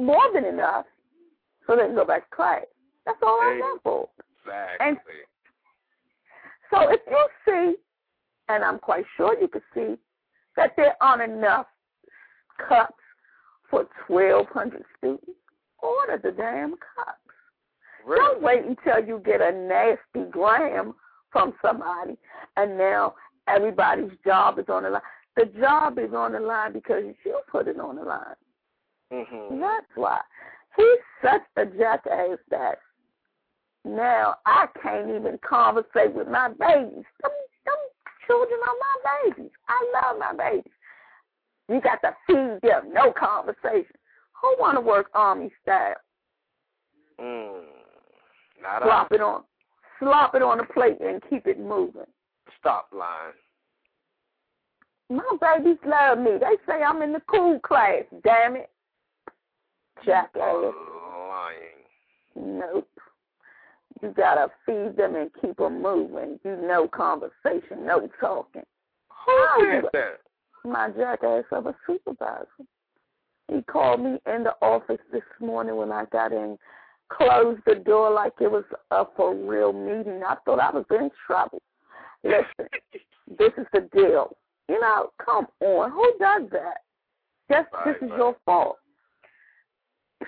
more 0.00 0.32
than 0.32 0.44
enough, 0.44 0.86
so 1.66 1.76
they 1.76 1.82
can 1.82 1.94
go 1.94 2.04
back 2.04 2.28
to 2.30 2.36
class. 2.36 2.62
That's 3.04 3.18
all 3.22 3.38
I'm 3.42 3.54
Hey. 3.54 3.60
there 3.60 3.78
for. 3.82 4.08
Exactly. 4.44 5.14
So 6.70 6.88
if 6.90 7.00
you 7.08 7.28
see, 7.46 7.76
and 8.48 8.64
I'm 8.64 8.78
quite 8.78 9.04
sure 9.16 9.38
you 9.40 9.48
can 9.48 9.62
see, 9.74 9.96
that 10.56 10.74
there 10.76 10.96
aren't 11.00 11.22
enough 11.22 11.66
cups 12.68 12.94
for 13.70 13.86
1,200 14.08 14.84
students, 14.96 15.30
order 15.78 16.18
the 16.22 16.32
damn 16.32 16.76
cups. 16.76 17.18
really? 18.04 18.20
Don't 18.20 18.42
wait 18.42 18.64
until 18.64 19.04
you 19.04 19.20
get 19.24 19.40
a 19.40 19.52
nasty 19.52 20.30
gram 20.30 20.94
from 21.30 21.54
somebody 21.60 22.16
and 22.56 22.78
now 22.78 23.14
everybody's 23.48 24.12
job 24.24 24.58
is 24.58 24.68
on 24.68 24.84
the 24.84 24.90
line. 24.90 25.02
The 25.36 25.46
job 25.60 25.98
is 25.98 26.14
on 26.14 26.32
the 26.32 26.40
line 26.40 26.72
because 26.72 27.04
you 27.24 27.40
put 27.50 27.68
it 27.68 27.78
on 27.78 27.96
the 27.96 28.02
line. 28.02 28.36
Mhm. 29.12 29.60
That's 29.60 29.96
why. 29.96 30.20
He's 30.76 30.98
such 31.22 31.42
a 31.56 31.66
jackass 31.66 32.38
that 32.50 32.80
now 33.84 34.36
I 34.46 34.66
can't 34.82 35.10
even 35.10 35.38
conversate 35.38 36.12
with 36.12 36.28
my 36.28 36.48
babies. 36.48 37.04
Them, 37.22 37.32
them 37.64 37.76
children 38.26 38.60
are 38.66 38.74
my 38.80 39.22
babies. 39.24 39.50
I 39.68 39.92
love 40.02 40.18
my 40.18 40.32
babies. 40.34 40.72
You 41.68 41.80
got 41.80 42.00
to 42.02 42.16
feed 42.26 42.60
them, 42.68 42.92
no 42.92 43.12
conversation. 43.12 43.96
Who 44.42 44.56
want 44.58 44.76
to 44.76 44.80
work 44.80 45.10
army 45.14 45.50
style? 45.62 45.96
Mm. 47.18 47.64
Not 48.62 48.82
Slop 48.82 49.12
it 49.12 49.20
on, 49.20 49.44
slop 49.98 50.34
it 50.34 50.42
on 50.42 50.58
the 50.58 50.64
plate 50.64 51.00
and 51.00 51.22
keep 51.30 51.46
it 51.46 51.58
moving. 51.58 52.06
stop 52.58 52.88
lying. 52.92 53.34
My 55.08 55.22
babies 55.40 55.78
love 55.84 56.18
me. 56.18 56.32
They 56.38 56.56
say 56.66 56.82
I'm 56.82 57.00
in 57.02 57.12
the 57.12 57.22
cool 57.28 57.60
class. 57.60 58.02
Damn 58.24 58.56
it, 58.56 58.70
jackass. 60.04 60.42
Lying. 61.28 62.58
Nope. 62.58 62.88
You 64.02 64.10
gotta 64.16 64.48
feed 64.66 64.96
them 64.96 65.16
and 65.16 65.30
keep 65.40 65.56
them 65.56 65.82
moving. 65.82 66.38
You 66.44 66.56
no 66.56 66.86
conversation, 66.88 67.86
no 67.86 68.08
talking. 68.20 68.64
Who 69.24 69.46
said 69.60 69.82
you- 69.82 69.90
that? 69.92 70.20
My 70.64 70.90
jackass 70.90 71.44
of 71.52 71.66
a 71.66 71.74
supervisor. 71.86 72.48
He 73.48 73.62
called 73.62 74.00
me 74.00 74.18
in 74.26 74.42
the 74.42 74.54
office 74.60 75.00
this 75.12 75.22
morning 75.40 75.76
when 75.76 75.92
I 75.92 76.04
got 76.06 76.32
in, 76.32 76.58
closed 77.08 77.60
the 77.64 77.76
door 77.76 78.10
like 78.10 78.32
it 78.40 78.50
was 78.50 78.64
a 78.90 79.04
for 79.16 79.34
real 79.34 79.72
meeting. 79.72 80.22
I 80.26 80.34
thought 80.44 80.58
I 80.58 80.70
was 80.70 80.84
in 80.90 81.10
trouble. 81.26 81.62
Listen, 82.24 82.68
this 83.38 83.52
is 83.56 83.66
the 83.72 83.88
deal. 83.92 84.36
You 84.68 84.80
know, 84.80 85.10
come 85.24 85.46
on. 85.60 85.92
Who 85.92 86.12
does 86.18 86.50
that? 86.50 86.78
Just 87.48 87.68
this 87.84 87.94
is 88.02 88.10
right. 88.10 88.18
your 88.18 88.36
fault. 88.44 88.78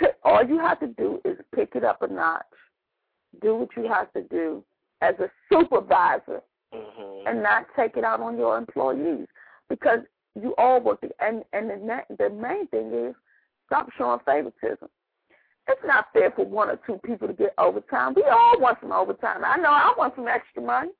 All 0.24 0.44
you 0.46 0.58
have 0.58 0.80
to 0.80 0.86
do 0.88 1.20
is 1.24 1.38
pick 1.54 1.70
it 1.74 1.84
up 1.84 2.02
a 2.02 2.06
notch. 2.06 2.44
Do 3.42 3.56
what 3.56 3.68
you 3.76 3.88
have 3.88 4.12
to 4.12 4.22
do 4.22 4.62
as 5.00 5.14
a 5.20 5.30
supervisor 5.52 6.42
Mhm. 6.74 7.22
and 7.26 7.42
not 7.42 7.66
take 7.74 7.96
it 7.96 8.04
out 8.04 8.20
on 8.20 8.36
your 8.36 8.58
employees 8.58 9.26
because 9.68 10.00
you 10.34 10.54
all 10.58 10.80
work. 10.80 11.00
The, 11.00 11.10
and 11.20 11.44
and 11.52 11.70
the 11.70 12.02
the 12.18 12.30
main 12.30 12.66
thing 12.68 12.92
is 12.92 13.14
stop 13.66 13.88
showing 13.96 14.20
favoritism. 14.20 14.88
It's 15.66 15.84
not 15.84 16.12
fair 16.12 16.30
for 16.30 16.44
one 16.46 16.68
or 16.70 16.76
two 16.86 16.98
people 17.04 17.26
to 17.28 17.34
get 17.34 17.54
overtime. 17.58 18.14
We 18.14 18.24
all 18.24 18.58
want 18.58 18.78
some 18.80 18.92
overtime. 18.92 19.44
I 19.44 19.56
know 19.56 19.70
I 19.70 19.94
want 19.96 20.14
some 20.14 20.28
extra 20.28 20.62
money. 20.62 20.90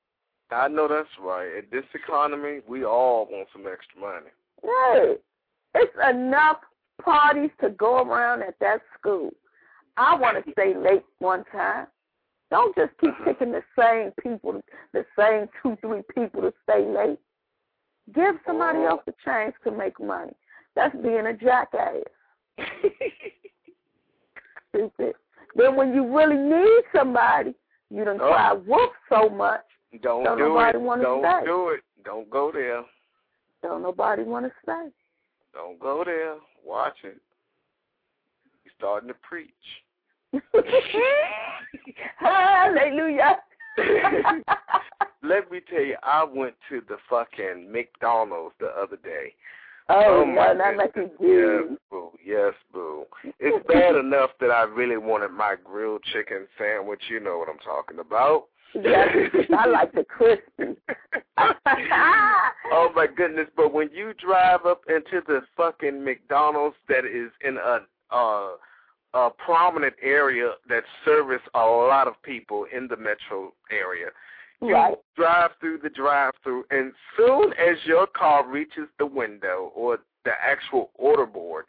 I 0.50 0.68
know 0.68 0.88
that's 0.88 1.08
right. 1.20 1.48
In 1.56 1.64
this 1.70 1.84
economy, 1.94 2.60
we 2.66 2.84
all 2.84 3.26
want 3.30 3.48
some 3.52 3.66
extra 3.66 4.00
money. 4.00 4.30
Hey, 4.62 5.16
it's 5.74 5.96
enough 6.10 6.60
parties 7.02 7.50
to 7.60 7.70
go 7.70 8.02
around 8.02 8.42
at 8.42 8.58
that 8.60 8.80
school. 8.98 9.30
I 9.96 10.14
want 10.16 10.44
to 10.44 10.52
stay 10.52 10.74
late 10.76 11.04
one 11.18 11.44
time. 11.52 11.86
Don't 12.50 12.74
just 12.76 12.92
keep 13.00 13.10
mm-hmm. 13.10 13.24
picking 13.24 13.52
the 13.52 13.62
same 13.78 14.12
people, 14.22 14.60
the 14.92 15.04
same 15.18 15.48
two, 15.62 15.76
three 15.80 16.02
people 16.14 16.40
to 16.42 16.52
stay 16.62 16.86
late. 16.86 17.18
Give 18.14 18.36
somebody 18.46 18.78
mm-hmm. 18.78 18.90
else 18.92 19.02
a 19.06 19.12
chance 19.24 19.54
to 19.64 19.70
make 19.70 20.00
money. 20.00 20.32
That's 20.74 20.94
being 20.96 21.26
a 21.26 21.34
jackass. 21.34 22.04
Stupid. 24.70 25.14
Then 25.56 25.76
when 25.76 25.94
you 25.94 26.16
really 26.16 26.36
need 26.36 26.82
somebody, 26.94 27.54
you 27.90 28.04
done 28.04 28.20
Oh. 28.20 28.28
cry 28.28 28.52
wolf 28.52 28.92
so 29.08 29.28
much, 29.28 29.64
Don't 30.02 30.24
Don't 30.24 30.38
do 30.38 30.48
nobody 30.48 30.78
it. 30.78 31.02
Don't 31.02 31.22
stay. 31.24 31.44
do 31.46 31.68
it. 31.70 31.80
Don't 32.04 32.30
go 32.30 32.52
there. 32.52 32.84
don't 33.62 33.82
nobody 33.82 34.22
want 34.22 34.46
to 34.46 34.52
stay. 34.62 34.90
Don't 35.52 35.78
go 35.80 36.04
there. 36.04 36.36
Watch 36.68 36.96
he's 37.02 37.12
starting 38.76 39.08
to 39.08 39.14
preach. 39.14 39.48
Hallelujah. 42.18 43.38
Let 45.22 45.50
me 45.50 45.60
tell 45.68 45.82
you, 45.82 45.96
I 46.02 46.24
went 46.24 46.54
to 46.68 46.82
the 46.86 46.96
fucking 47.08 47.72
McDonald's 47.72 48.54
the 48.60 48.66
other 48.66 48.96
day. 48.96 49.34
oh, 49.88 50.22
oh 50.22 50.26
my 50.26 50.48
no, 50.48 50.54
not 50.54 50.76
like 50.76 50.92
you 50.94 51.10
do. 51.18 51.68
Yes, 51.70 51.78
boo. 51.90 52.10
Yes, 52.24 52.52
boo. 52.72 53.04
It's 53.40 53.66
bad 53.72 53.96
enough 53.96 54.30
that 54.40 54.50
I 54.50 54.64
really 54.64 54.98
wanted 54.98 55.30
my 55.30 55.54
grilled 55.64 56.02
chicken 56.12 56.46
sandwich. 56.58 57.02
You 57.08 57.20
know 57.20 57.38
what 57.38 57.48
I'm 57.48 57.58
talking 57.58 57.98
about. 57.98 58.44
Yes, 58.74 59.08
I 59.56 59.66
like 59.66 59.92
the 59.92 60.04
crispy. 60.04 60.76
oh 61.38 62.92
my 62.94 63.06
goodness! 63.06 63.46
But 63.56 63.72
when 63.72 63.90
you 63.92 64.12
drive 64.14 64.66
up 64.66 64.82
into 64.88 65.22
the 65.26 65.40
fucking 65.56 66.04
McDonald's 66.04 66.76
that 66.88 67.04
is 67.04 67.30
in 67.44 67.56
a 67.56 67.80
uh, 68.14 68.50
a 69.14 69.30
prominent 69.30 69.94
area 70.02 70.52
that 70.68 70.84
service 71.04 71.40
a 71.54 71.58
lot 71.58 72.06
of 72.08 72.14
people 72.22 72.66
in 72.74 72.88
the 72.88 72.96
metro 72.96 73.52
area, 73.70 74.08
you 74.60 74.72
Right. 74.74 74.98
drive 75.16 75.52
through 75.60 75.78
the 75.78 75.88
drive-through, 75.90 76.64
and 76.70 76.92
soon 77.16 77.52
as 77.54 77.76
your 77.86 78.06
car 78.06 78.44
reaches 78.46 78.88
the 78.98 79.06
window 79.06 79.72
or 79.74 79.98
the 80.24 80.32
actual 80.42 80.90
order 80.94 81.26
board, 81.26 81.66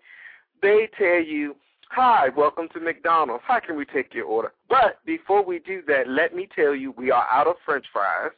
they 0.61 0.87
tell 0.97 1.21
you, 1.21 1.55
"Hi, 1.89 2.29
welcome 2.35 2.69
to 2.73 2.79
McDonald's. 2.79 3.43
How 3.45 3.59
can 3.59 3.75
we 3.75 3.85
take 3.85 4.13
your 4.13 4.25
order?" 4.25 4.53
But 4.69 5.03
before 5.05 5.43
we 5.43 5.59
do 5.59 5.81
that, 5.87 6.07
let 6.07 6.35
me 6.35 6.47
tell 6.55 6.73
you, 6.75 6.91
we 6.91 7.11
are 7.11 7.27
out 7.31 7.47
of 7.47 7.55
French 7.65 7.85
fries. 7.91 8.31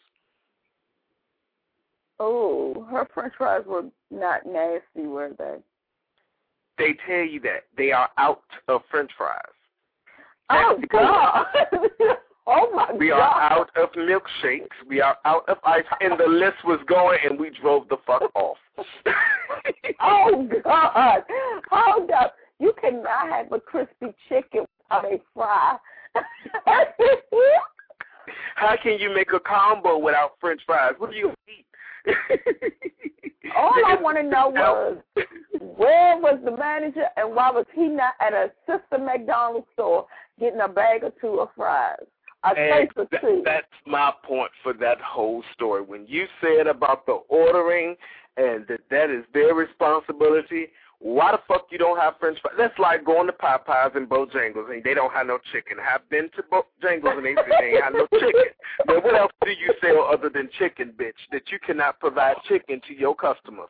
Oh, 2.20 2.86
her 2.92 3.08
French 3.14 3.34
fries 3.38 3.66
were 3.66 3.86
not 4.10 4.46
nasty, 4.46 5.08
were 5.08 5.32
they? 5.38 5.58
They 6.78 6.94
tell 7.06 7.26
you 7.26 7.40
that 7.42 7.66
they 7.78 7.92
are 7.92 8.10
out 8.18 8.44
of 8.68 8.82
French 8.90 9.12
fries. 9.18 9.42
Oh 10.50 10.78
That's 10.78 10.92
God! 10.92 11.46
Oh 12.48 12.72
my 12.74 12.92
we 12.98 13.10
God. 13.10 13.20
are 13.20 13.42
out 13.52 13.70
of 13.78 13.92
milkshakes. 13.92 14.68
We 14.88 15.00
are 15.00 15.16
out 15.26 15.48
of 15.48 15.58
ice, 15.64 15.86
and 16.02 16.20
the 16.20 16.28
list 16.28 16.58
was 16.66 16.80
going, 16.88 17.20
and 17.24 17.40
we 17.40 17.52
drove 17.62 17.88
the 17.88 17.98
fuck 18.06 18.24
off. 18.36 18.58
oh 20.02 20.50
God! 20.64 21.22
Hold 21.70 22.10
up! 22.12 22.36
You 22.62 22.74
cannot 22.80 23.28
have 23.28 23.52
a 23.52 23.60
crispy 23.60 24.14
chicken 24.30 24.66
without 24.92 25.06
a 25.06 25.20
fry. 25.34 25.78
How 28.56 28.76
can 28.82 29.00
you 29.00 29.12
make 29.12 29.34
a 29.34 29.40
combo 29.40 29.98
without 29.98 30.34
French 30.40 30.62
fries? 30.68 30.94
What 31.00 31.10
do 31.10 31.18
you 31.18 31.34
gonna 31.34 31.36
eat? 31.58 31.66
All 33.58 33.74
I 33.88 33.96
want 34.00 34.18
to 34.18 34.24
know 34.24 34.50
was 34.50 34.98
where 35.60 36.18
was 36.18 36.40
the 36.46 36.56
manager 36.56 37.06
and 37.18 37.36
why 37.36 37.50
was 37.50 37.66
he 37.74 37.88
not 37.88 38.14
at 38.22 38.34
a 38.34 38.52
sister 38.68 39.04
McDonald's 39.04 39.66
store 39.74 40.06
getting 40.40 40.62
a 40.62 40.68
bag 40.68 41.04
or 41.04 41.14
two 41.20 41.40
of 41.40 41.50
fries? 41.56 41.98
A 42.44 42.50
and 42.50 42.90
case 42.90 42.90
or 42.96 43.08
two. 43.20 43.42
that's 43.44 43.66
my 43.88 44.12
point 44.24 44.52
for 44.62 44.74
that 44.74 45.02
whole 45.02 45.44
story. 45.56 45.82
When 45.82 46.06
you 46.08 46.28
said 46.42 46.68
about 46.68 47.08
the 47.08 47.22
ordering 47.28 47.96
and 48.38 48.68
that 48.68 48.82
that 48.92 49.10
is 49.10 49.26
their 49.34 49.56
responsibility, 49.56 50.68
why 51.04 51.32
the 51.32 51.40
fuck 51.48 51.66
you 51.72 51.80
don't 51.80 51.98
have 51.98 52.14
French 52.20 52.38
fries? 52.42 52.54
That's 52.60 52.78
like 52.78 53.04
going 53.04 53.26
to 53.26 53.34
Popeyes 53.34 53.96
and 53.96 54.08
Bojangles 54.08 54.72
and 54.72 54.84
they 54.84 54.94
don't 54.94 55.12
have 55.12 55.26
no 55.26 55.40
chicken. 55.52 55.78
I 55.80 55.92
have 55.92 56.08
been 56.10 56.30
to 56.36 56.44
Bojangles 56.44 57.18
and 57.18 57.26
they 57.26 57.34
say 57.34 57.50
they 57.60 57.68
ain't 57.70 57.84
have 57.84 57.94
no 57.94 58.08
chicken. 58.14 58.54
But 58.86 59.04
what 59.04 59.16
else 59.16 59.32
do 59.44 59.50
you 59.50 59.74
sell 59.82 60.08
other 60.12 60.30
than 60.30 60.48
chicken, 60.60 60.94
bitch? 60.96 61.14
That 61.32 61.44
you 61.52 61.58
cannot 61.66 62.00
provide 62.00 62.36
chicken 62.48 62.82
to 62.88 62.94
your 62.94 63.16
customers. 63.16 63.70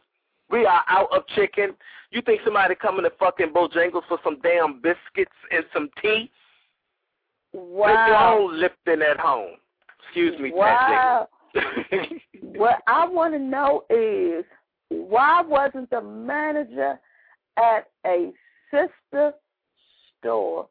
We 0.49 0.65
are 0.65 0.83
out 0.89 1.07
of 1.15 1.25
chicken. 1.35 1.73
You 2.11 2.21
think 2.21 2.41
somebody 2.43 2.75
coming 2.75 3.03
to 3.03 3.11
fucking 3.17 3.53
Bojangles 3.55 4.03
for 4.09 4.19
some 4.25 4.37
damn 4.43 4.81
biscuits 4.81 5.31
and 5.51 5.63
some 5.73 5.89
tea? 6.01 6.29
Make 7.53 7.63
your 7.63 7.77
wow. 7.77 8.39
own 8.41 8.59
Lipton 8.59 9.01
at 9.01 9.19
home. 9.19 9.55
Excuse 10.03 10.37
me, 10.37 10.51
Wow. 10.53 11.29
What 12.41 12.79
I 12.87 13.07
want 13.07 13.33
to 13.33 13.39
know 13.39 13.85
is 13.89 14.43
why 14.89 15.41
wasn't 15.41 15.89
the 15.89 16.01
manager 16.01 16.99
at 17.61 17.89
a 18.05 18.31
sister 18.71 19.33
store 20.19 20.67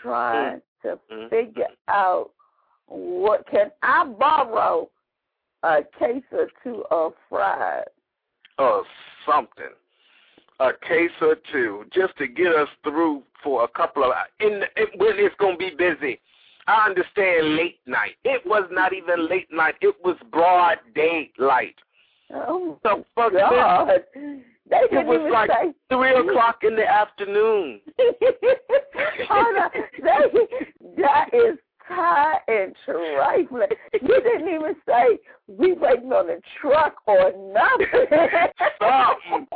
trying 0.00 0.60
to 0.82 0.98
Mhm. 1.10 1.30
figure 1.30 1.68
out 1.88 2.30
what 2.86 3.46
can 3.46 3.70
I 3.82 4.04
borrow 4.04 4.90
a 5.62 5.84
case 5.98 6.24
or 6.32 6.48
two 6.62 6.84
of 6.90 7.14
fries? 7.28 7.86
or 8.58 8.84
something. 9.24 9.72
A 10.60 10.72
case 10.74 11.10
or 11.20 11.36
two, 11.50 11.84
just 11.92 12.16
to 12.18 12.26
get 12.28 12.54
us 12.54 12.68
through 12.84 13.22
for 13.42 13.64
a 13.64 13.68
couple 13.68 14.04
of 14.04 14.12
hours. 14.12 14.28
In, 14.40 14.62
in, 14.76 14.86
when 14.98 15.18
it's 15.18 15.34
going 15.36 15.54
to 15.54 15.58
be 15.58 15.74
busy. 15.74 16.20
I 16.68 16.86
understand 16.86 17.56
late 17.56 17.80
night. 17.86 18.16
It 18.24 18.46
was 18.46 18.68
not 18.70 18.92
even 18.92 19.28
late 19.28 19.50
night. 19.50 19.74
It 19.80 19.96
was 20.04 20.16
broad 20.30 20.78
daylight. 20.94 21.74
Oh 22.30 22.78
The 22.84 23.04
fuck 23.14 23.32
God! 23.32 24.04
They 24.72 24.96
It 25.00 25.06
was 25.06 25.30
like 25.30 25.50
say. 25.50 25.74
three 25.90 26.14
o'clock 26.16 26.60
in 26.62 26.76
the 26.76 26.86
afternoon. 26.88 27.80
Hold 29.28 29.56
on. 29.56 29.70
That, 30.02 30.22
that 30.96 31.28
is 31.34 31.58
tie 31.86 32.38
and 32.48 32.74
trifling. 32.86 33.68
You 33.92 34.20
didn't 34.22 34.48
even 34.48 34.74
say 34.86 35.18
we 35.46 35.74
waiting 35.74 36.10
on 36.12 36.30
a 36.30 36.38
truck 36.58 36.94
or 37.06 37.32
nothing. 37.52 37.86
Something. 38.80 39.46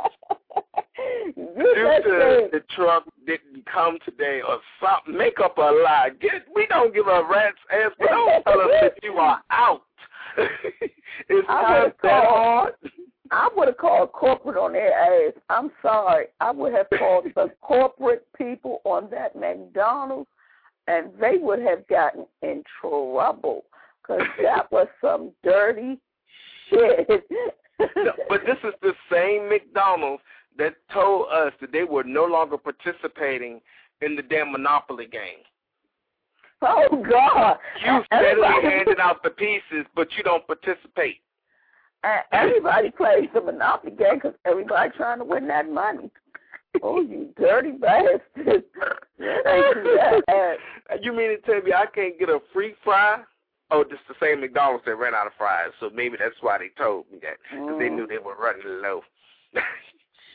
you 1.35 1.73
Due 1.73 2.01
to 2.03 2.49
said, 2.51 2.51
the 2.51 2.63
truck 2.75 3.05
didn't 3.25 3.65
come 3.65 3.97
today 4.05 4.41
or 4.47 4.59
something. 4.79 5.17
Make 5.17 5.39
up 5.43 5.57
a 5.57 5.61
lie. 5.61 6.11
Get 6.21 6.45
we 6.55 6.67
don't 6.67 6.93
give 6.93 7.07
a 7.07 7.23
rat's 7.27 7.57
ass, 7.73 7.91
but 7.97 8.09
don't 8.09 8.43
tell 8.43 8.61
us 8.61 8.69
that 8.81 8.93
you 9.01 9.13
are 9.13 9.41
out. 9.49 9.81
it's 10.37 11.47
I 11.49 11.61
not 11.61 11.95
that 12.03 12.25
hard. 12.25 12.73
I 13.31 13.49
would 13.55 13.67
have 13.67 13.77
called 13.77 14.11
corporate 14.11 14.57
on 14.57 14.73
their 14.73 14.93
ass. 14.93 15.33
I'm 15.49 15.71
sorry. 15.81 16.25
I 16.39 16.51
would 16.51 16.73
have 16.73 16.87
called 16.97 17.25
the 17.35 17.51
corporate 17.61 18.27
people 18.37 18.81
on 18.85 19.09
that 19.11 19.35
McDonald's, 19.35 20.29
and 20.87 21.11
they 21.19 21.37
would 21.37 21.59
have 21.59 21.87
gotten 21.87 22.25
in 22.41 22.63
trouble 22.81 23.65
because 24.01 24.23
that 24.43 24.71
was 24.71 24.87
some 25.01 25.31
dirty 25.43 25.99
shit. 26.69 27.07
No, 27.79 28.11
but 28.27 28.41
this 28.45 28.57
is 28.63 28.73
the 28.81 28.93
same 29.11 29.49
McDonald's 29.49 30.23
that 30.57 30.75
told 30.91 31.27
us 31.31 31.53
that 31.61 31.71
they 31.71 31.83
were 31.83 32.03
no 32.03 32.25
longer 32.25 32.57
participating 32.57 33.61
in 34.01 34.15
the 34.15 34.23
damn 34.23 34.51
Monopoly 34.51 35.05
game. 35.05 35.43
oh 36.63 37.05
God! 37.09 37.57
You 37.85 38.01
steadily 38.05 38.47
handing 38.63 38.99
out 38.99 39.21
the 39.21 39.29
pieces, 39.29 39.85
but 39.95 40.07
you 40.17 40.23
don't 40.23 40.45
participate. 40.47 41.17
And 42.03 42.21
everybody 42.31 42.91
plays 42.91 43.27
the 43.33 43.41
Monopoly 43.41 43.91
game 43.95 44.15
because 44.15 44.33
everybody 44.45 44.91
trying 44.95 45.19
to 45.19 45.25
win 45.25 45.47
that 45.47 45.69
money. 45.69 46.09
Oh, 46.83 47.01
you 47.01 47.29
dirty 47.39 47.71
bastard! 47.71 48.63
They. 49.17 49.61
You 51.01 51.11
mean 51.11 51.29
to 51.29 51.37
tell 51.45 51.61
me 51.61 51.73
I 51.73 51.85
can't 51.93 52.17
get 52.17 52.29
a 52.29 52.39
free 52.53 52.73
fry? 52.83 53.21
Oh, 53.71 53.83
just 53.83 54.01
the 54.07 54.15
same 54.21 54.39
McDonald's 54.39 54.85
that 54.85 54.95
ran 54.95 55.13
out 55.13 55.27
of 55.27 55.33
fries, 55.37 55.71
so 55.79 55.89
maybe 55.93 56.15
that's 56.17 56.35
why 56.41 56.57
they 56.57 56.69
told 56.81 57.05
me 57.11 57.19
that 57.21 57.37
because 57.51 57.77
they 57.77 57.89
Mm. 57.89 57.95
knew 57.95 58.07
they 58.07 58.17
were 58.19 58.35
running 58.35 58.81
low. 58.81 59.01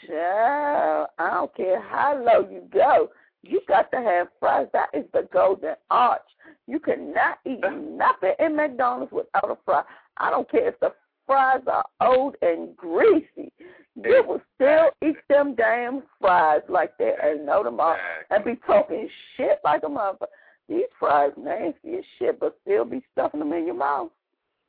Child, 0.07 1.09
I 1.19 1.31
don't 1.31 1.55
care 1.57 1.81
how 1.81 2.17
low 2.23 2.49
you 2.51 2.63
go. 2.73 3.11
You 3.43 3.61
got 3.67 3.91
to 3.93 3.99
have 3.99 4.29
fries. 4.39 4.69
That 4.73 4.91
is 4.93 5.05
the 5.13 5.29
golden 5.33 5.75
arch. 5.91 6.21
You 6.67 6.79
cannot 6.81 7.39
eat 7.47 7.61
nothing 7.73 8.35
in 8.39 8.57
McDonald's 8.57 9.13
without 9.13 9.51
a 9.51 9.57
fry. 9.65 9.83
I 10.19 10.31
don't 10.31 10.51
care 10.51 10.69
if 10.69 10.81
the 10.81 10.93
fries 11.33 11.63
are 11.67 11.85
old 12.01 12.37
and 12.43 12.77
greasy. 12.77 13.51
You 13.97 14.25
will 14.27 14.43
still 14.55 14.91
eat 15.07 15.17
them 15.29 15.55
damn 15.55 16.03
fries 16.21 16.61
like 16.69 16.97
they 16.99 17.13
ain't 17.23 17.45
no 17.45 17.63
tomorrow 17.63 17.99
and 18.31 18.45
be 18.45 18.59
talking 18.67 19.09
shit 19.37 19.59
like 19.65 19.83
a 19.83 19.87
motherfucker. 19.87 20.27
These 20.69 20.85
fries 20.99 21.33
nasty 21.37 21.97
as 21.99 22.05
shit, 22.19 22.39
but 22.39 22.57
still 22.63 22.85
be 22.85 23.03
stuffing 23.13 23.41
them 23.41 23.53
in 23.53 23.67
your 23.67 23.75
mouth. 23.75 24.11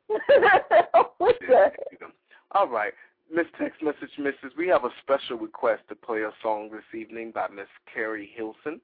what 0.08 1.36
the 1.48 1.48
heck? 1.48 1.80
All 2.52 2.68
right. 2.68 2.94
Miss 3.34 3.46
Text 3.60 3.82
Message 3.82 4.12
Mrs. 4.20 4.56
We 4.58 4.68
have 4.68 4.84
a 4.84 4.90
special 5.02 5.38
request 5.38 5.84
to 5.90 5.96
play 5.96 6.22
a 6.22 6.32
song 6.42 6.70
this 6.72 7.00
evening 7.00 7.32
by 7.34 7.48
Miss 7.54 7.68
Keri 7.94 8.32
Hilson. 8.36 8.80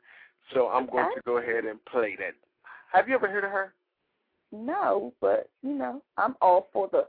So 0.54 0.68
I'm 0.68 0.88
going 0.88 1.12
to 1.16 1.22
go 1.26 1.38
ahead 1.38 1.66
and 1.66 1.84
play 1.86 2.16
that. 2.20 2.34
Have 2.92 3.08
you 3.08 3.16
ever 3.16 3.30
heard 3.30 3.44
of 3.44 3.52
her? 3.52 3.74
No, 4.52 5.14
but 5.22 5.50
you 5.62 5.74
know, 5.74 6.02
I'm 6.18 6.36
all 6.42 6.68
for 6.74 6.90
the 6.92 7.06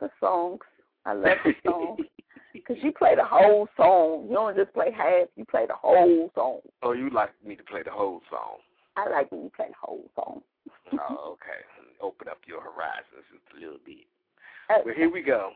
the 0.00 0.10
songs. 0.20 0.60
I 1.06 1.12
love 1.12 1.36
the 1.44 1.52
songs 1.66 2.00
because 2.52 2.76
you 2.82 2.92
play 2.92 3.14
the 3.14 3.24
whole 3.24 3.68
song. 3.76 4.26
You 4.28 4.34
don't 4.34 4.56
just 4.56 4.72
play 4.72 4.90
half. 4.96 5.28
You 5.36 5.44
play 5.44 5.66
the 5.66 5.74
whole 5.74 6.30
song. 6.34 6.60
oh, 6.82 6.92
you 6.92 7.10
like 7.10 7.30
me 7.44 7.56
to 7.56 7.62
play 7.62 7.82
the 7.84 7.90
whole 7.90 8.20
song? 8.30 8.58
I 8.96 9.08
like 9.08 9.30
when 9.32 9.42
you 9.42 9.50
play 9.54 9.66
the 9.68 9.74
whole 9.80 10.04
song. 10.14 10.40
oh, 10.92 11.32
okay. 11.32 11.60
Open 12.00 12.28
up 12.28 12.38
your 12.46 12.60
horizons 12.60 13.24
just 13.32 13.56
a 13.56 13.60
little 13.60 13.78
bit. 13.84 14.06
Uh, 14.70 14.78
Well, 14.84 14.94
here 14.94 15.10
we 15.10 15.22
go. 15.22 15.50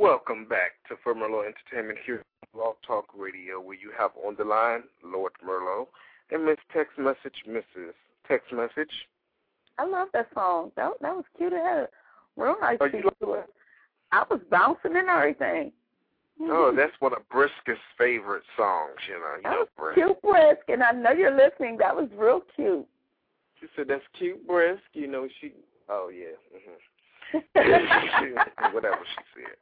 Welcome 0.00 0.46
back 0.48 0.72
to 0.88 0.96
Merlot 1.14 1.44
Entertainment 1.44 1.98
here 2.06 2.22
on 2.42 2.48
Blog 2.54 2.76
Talk 2.86 3.06
Radio, 3.14 3.60
where 3.60 3.76
you 3.76 3.90
have 3.98 4.12
on 4.24 4.34
the 4.38 4.44
line 4.44 4.84
Lord 5.04 5.32
Merlot 5.46 5.88
and 6.30 6.46
Miss 6.46 6.56
Text 6.72 6.98
Message, 6.98 7.44
Mrs. 7.46 7.92
Text 8.26 8.52
Message. 8.52 8.92
I 9.80 9.86
love 9.86 10.08
that 10.12 10.28
song. 10.34 10.72
That 10.76 10.92
that 11.00 11.14
was 11.16 11.24
cute. 11.38 11.52
It 11.54 11.64
had 11.64 11.78
a 11.84 11.88
real 12.36 12.56
nice 12.60 12.76
Oh, 12.80 12.84
you 12.84 12.92
beat 13.02 13.04
to 13.22 13.32
it. 13.34 13.46
I 14.12 14.24
was 14.30 14.40
bouncing 14.50 14.96
and 14.96 15.08
everything. 15.08 15.72
Oh, 16.42 16.72
that's 16.74 16.92
one 17.00 17.12
of 17.12 17.26
Brisk's 17.30 17.80
favorite 17.98 18.42
songs, 18.56 18.96
you 19.08 19.14
know. 19.14 19.36
You 19.36 19.42
that 19.44 19.50
know, 19.50 19.66
Brisk. 19.76 19.94
cute, 19.94 20.22
brisk, 20.22 20.68
and 20.68 20.82
I 20.82 20.92
know 20.92 21.12
you're 21.12 21.36
listening. 21.36 21.76
That 21.78 21.94
was 21.94 22.08
real 22.16 22.42
cute. 22.56 22.86
She 23.60 23.66
said, 23.76 23.86
that's 23.88 24.02
cute, 24.18 24.46
Brisk. 24.46 24.82
You 24.94 25.06
know, 25.06 25.28
she, 25.40 25.52
oh, 25.88 26.10
yeah. 26.12 26.36
hmm 26.52 27.38
Whatever 28.74 28.98
she 29.04 29.42
said. 29.42 29.56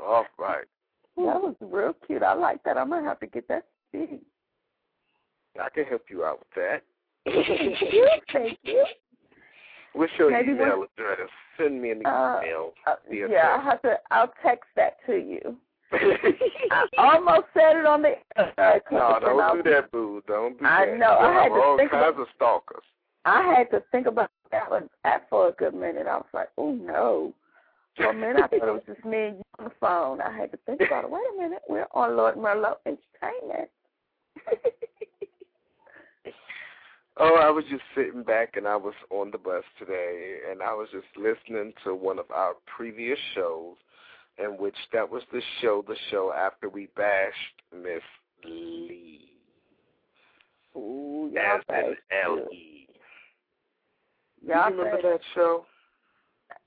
All 0.00 0.26
right. 0.38 0.66
That 1.16 1.40
was 1.40 1.54
real 1.60 1.94
cute. 2.06 2.22
I 2.22 2.34
like 2.34 2.62
that. 2.64 2.76
I'm 2.76 2.90
gonna 2.90 3.06
have 3.08 3.20
to 3.20 3.26
get 3.26 3.48
that 3.48 3.64
CD. 3.90 4.18
I 5.60 5.68
can 5.70 5.84
help 5.84 6.02
you 6.10 6.24
out 6.24 6.40
with 6.40 6.48
that. 6.56 6.82
Thank 7.24 7.80
you. 7.92 8.08
Thank 8.32 8.58
you. 8.62 8.84
What's 9.96 10.12
your 10.18 10.30
Maybe 10.30 10.52
email 10.52 10.80
when- 10.80 10.88
address? 10.98 11.28
Send 11.56 11.80
me 11.80 11.90
an 11.90 12.04
Uh, 12.04 12.40
email. 12.44 12.74
Uh, 12.86 12.96
yeah, 13.10 13.24
I 13.26 13.28
text. 13.28 13.64
have 13.64 13.82
to. 13.82 14.00
I'll 14.10 14.32
text 14.42 14.68
that 14.76 14.98
to 15.06 15.16
you. 15.16 15.56
I 15.92 16.86
almost 16.98 17.46
said 17.54 17.76
it 17.76 17.86
on 17.86 18.02
the 18.02 18.16
air. 18.36 18.82
no, 18.90 18.98
I- 19.06 19.20
don't 19.20 19.62
do 19.64 19.70
that, 19.70 19.90
boo. 19.90 20.22
Don't 20.26 20.58
do 20.58 20.66
I 20.66 20.86
that. 20.86 20.98
know, 20.98 21.16
I 21.18 21.32
had 21.32 21.42
have 21.44 21.52
to 21.54 21.58
all 21.62 21.76
think 21.78 21.90
kinds 21.92 22.04
about- 22.08 22.20
of 22.20 22.28
stalkers. 22.34 22.84
I 23.24 23.42
had 23.54 23.70
to 23.70 23.80
think 23.90 24.06
about 24.06 24.30
that 24.52 24.70
one 24.70 24.88
for 25.30 25.48
a 25.48 25.52
good 25.52 25.74
minute. 25.74 26.06
I 26.06 26.16
was 26.16 26.26
like, 26.32 26.50
oh 26.58 26.72
no. 26.72 27.32
For 27.96 28.10
a 28.10 28.12
minute, 28.14 28.36
I 28.44 28.46
thought 28.48 28.68
it 28.68 28.72
was 28.72 28.82
just 28.86 29.04
me 29.04 29.18
and 29.28 29.36
you 29.38 29.42
on 29.58 29.64
the 29.64 29.70
phone. 29.80 30.20
I 30.20 30.30
had 30.36 30.52
to 30.52 30.58
think 30.66 30.82
about 30.82 31.04
it. 31.04 31.10
Wait 31.10 31.22
a 31.34 31.40
minute, 31.42 31.62
we're 31.68 31.86
on 31.92 32.16
Lord 32.16 32.36
Merlot 32.36 32.76
Entertainment. 32.84 33.70
Oh, 37.18 37.36
I 37.36 37.48
was 37.50 37.64
just 37.70 37.82
sitting 37.94 38.22
back 38.22 38.56
and 38.56 38.68
I 38.68 38.76
was 38.76 38.94
on 39.10 39.30
the 39.30 39.38
bus 39.38 39.64
today 39.78 40.36
and 40.50 40.62
I 40.62 40.74
was 40.74 40.88
just 40.92 41.06
listening 41.16 41.72
to 41.84 41.94
one 41.94 42.18
of 42.18 42.30
our 42.30 42.54
previous 42.76 43.18
shows 43.34 43.76
in 44.38 44.58
which 44.58 44.76
that 44.92 45.10
was 45.10 45.22
the 45.32 45.40
show, 45.62 45.82
the 45.88 45.96
show 46.10 46.32
after 46.36 46.68
we 46.68 46.88
bashed 46.94 47.34
Miss 47.74 48.02
Lee. 48.44 49.20
Ooh, 50.76 51.32
As 51.38 51.62
in 51.70 51.94
L 52.22 52.38
E. 52.52 52.86
You 54.46 54.52
remember 54.52 55.00
that 55.02 55.20
show? 55.34 55.64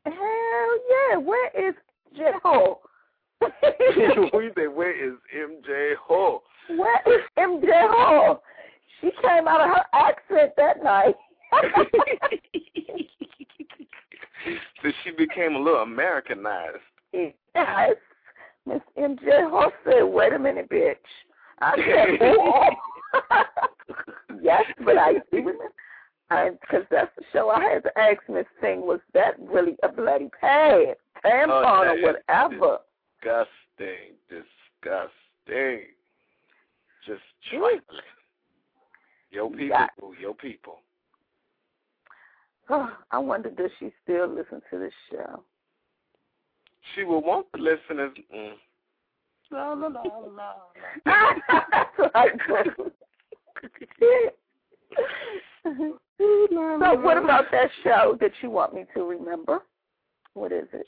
Hell 0.06 0.14
yeah. 0.16 1.18
Where 1.18 1.70
is 1.70 1.76
J 2.18 2.24
Ho? 2.44 2.80
we 3.42 4.50
said, 4.56 4.68
Where 4.74 5.08
is 5.08 5.14
MJ 5.36 5.94
Ho? 6.08 6.42
Where 6.70 7.02
is 7.06 7.22
MJ 7.38 7.68
Ho? 7.72 8.42
She 9.02 9.12
came 9.22 9.48
out 9.48 9.62
of 9.62 9.70
her 9.70 9.86
accent 9.94 10.52
that 10.58 10.84
night. 10.84 11.16
so 14.82 14.92
she 15.04 15.12
became 15.12 15.56
a 15.56 15.60
little 15.60 15.82
Americanized. 15.82 16.78
Yes. 17.14 17.96
Miss 18.66 18.82
MJ 18.98 19.50
Hall 19.50 19.72
said, 19.84 20.04
wait 20.04 20.34
a 20.34 20.40
minute, 20.40 20.70
bitch. 20.70 20.96
I 21.62 21.76
said, 21.76 22.20
yes, 24.42 24.64
but 24.86 24.98
I 24.98 25.14
do 25.32 25.38
remember. 25.38 25.72
Because 26.62 26.86
that's 26.92 27.10
the 27.18 27.24
show 27.34 27.50
I 27.50 27.64
had 27.64 27.84
to 27.84 27.98
ask 27.98 28.20
Miss 28.30 28.46
Thing, 28.62 28.82
was 28.82 29.00
that 29.14 29.34
really 29.40 29.76
a 29.82 29.90
bloody 29.90 30.30
pad? 30.40 30.96
Tampon 31.26 31.50
oh, 31.50 31.88
or 31.88 32.02
whatever. 32.02 32.78
Disgusting. 33.20 34.14
Disgusting. 34.30 35.88
Just 37.08 37.24
trifling. 37.50 37.82
Yo 39.32 39.50
people, 39.50 39.66
Yeah. 39.68 39.88
boo, 40.00 40.16
yo 40.20 40.34
people. 40.34 40.80
I 43.12 43.18
wonder 43.18 43.50
does 43.50 43.72
she 43.80 43.92
still 44.04 44.28
listen 44.28 44.62
to 44.72 44.80
this 44.80 44.94
show? 45.12 45.44
She 46.96 47.04
will 47.04 47.22
want 47.22 47.48
the 47.52 47.60
listeners. 47.60 48.16
Mm. 48.34 48.54
No, 49.52 49.76
no, 49.76 49.90
no, 49.90 50.32
no. 50.36 50.54
That's 51.06 52.38
what 52.48 52.68
so 56.20 57.00
what 57.02 57.18
about 57.18 57.46
that 57.52 57.70
show 57.84 58.18
that 58.20 58.32
you 58.42 58.50
want 58.50 58.74
me 58.74 58.86
to 58.96 59.04
remember? 59.04 59.60
What 60.34 60.52
is 60.52 60.68
it? 60.74 60.88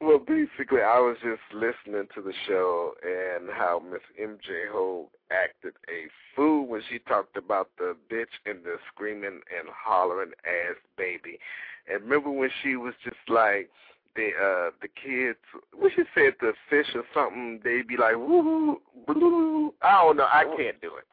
Well, 0.00 0.18
basically, 0.18 0.82
I 0.82 0.98
was 1.00 1.16
just 1.22 1.40
listening 1.54 2.06
to 2.14 2.20
the 2.20 2.32
show 2.46 2.92
and 3.02 3.48
how 3.50 3.80
Miss 3.90 4.02
MJ 4.20 4.70
Ho 4.70 5.08
acted 5.30 5.72
a 5.88 6.08
fool 6.34 6.66
when 6.66 6.82
she 6.90 6.98
talked 6.98 7.36
about 7.36 7.70
the 7.78 7.96
bitch 8.12 8.26
and 8.44 8.62
the 8.62 8.76
screaming 8.92 9.40
and 9.56 9.68
hollering 9.74 10.32
ass 10.44 10.76
baby. 10.98 11.38
And 11.90 12.02
remember 12.02 12.30
when 12.30 12.50
she 12.62 12.76
was 12.76 12.92
just 13.04 13.16
like 13.28 13.70
the 14.16 14.28
uh 14.28 14.70
the 14.82 14.88
kids 14.88 15.38
when 15.74 15.90
she 15.90 16.02
said 16.14 16.34
the 16.40 16.52
fish 16.68 16.86
or 16.94 17.04
something, 17.14 17.60
they'd 17.64 17.88
be 17.88 17.96
like 17.96 18.16
woo 18.16 18.78
woo. 19.08 19.74
I 19.82 20.02
don't 20.02 20.16
know. 20.18 20.26
I 20.30 20.44
can't 20.58 20.80
do 20.80 20.96
it. 20.96 21.04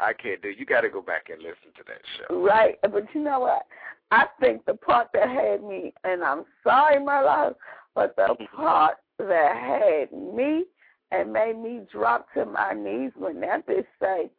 I 0.00 0.12
can't 0.14 0.40
do 0.40 0.48
it. 0.48 0.58
You 0.58 0.64
got 0.64 0.80
to 0.80 0.88
go 0.88 1.02
back 1.02 1.28
and 1.30 1.40
listen 1.42 1.70
to 1.76 1.84
that 1.86 2.00
show. 2.16 2.42
Right, 2.42 2.78
but 2.82 3.04
you 3.14 3.22
know 3.22 3.40
what? 3.40 3.66
I 4.10 4.26
think 4.40 4.64
the 4.66 4.74
part 4.74 5.08
that 5.14 5.28
had 5.28 5.62
me, 5.62 5.94
and 6.04 6.22
I'm 6.22 6.44
sorry, 6.64 7.02
my 7.02 7.22
love, 7.22 7.54
but 7.94 8.16
the 8.16 8.22
mm-hmm. 8.22 8.56
part 8.56 8.96
that 9.18 9.56
had 9.56 10.12
me 10.12 10.64
and 11.10 11.32
made 11.32 11.58
me 11.58 11.80
drop 11.90 12.26
to 12.34 12.44
my 12.46 12.72
knees 12.72 13.12
when 13.16 13.40
that 13.40 13.66
bitch 13.66 13.86
say, 14.00 14.30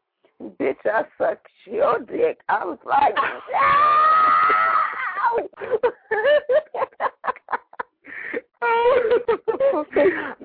"Bitch, 0.60 0.76
I 0.86 1.04
suck 1.18 1.40
your 1.66 2.00
dick," 2.00 2.42
I 2.50 2.66
was 2.66 2.80
like, 2.86 3.16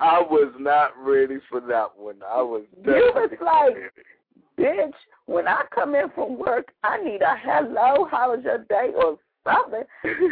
I 0.01 0.21
was 0.21 0.53
not 0.59 0.93
ready 1.03 1.39
for 1.49 1.61
that 1.61 1.97
one. 1.97 2.17
I 2.27 2.43
was 2.43 2.65
You 2.85 3.13
was 3.15 3.31
like- 3.41 3.93
bitch, 4.59 4.93
when 5.27 5.47
I 5.47 5.63
come 5.75 5.95
in 5.95 6.11
from 6.15 6.39
work, 6.39 6.73
I 6.83 7.03
need 7.03 7.23
a 7.23 7.37
hello, 7.37 8.07
how 8.11 8.35
was 8.35 8.41
your 8.45 8.59
day, 8.59 8.91
or 8.97 9.19
something. 9.45 9.85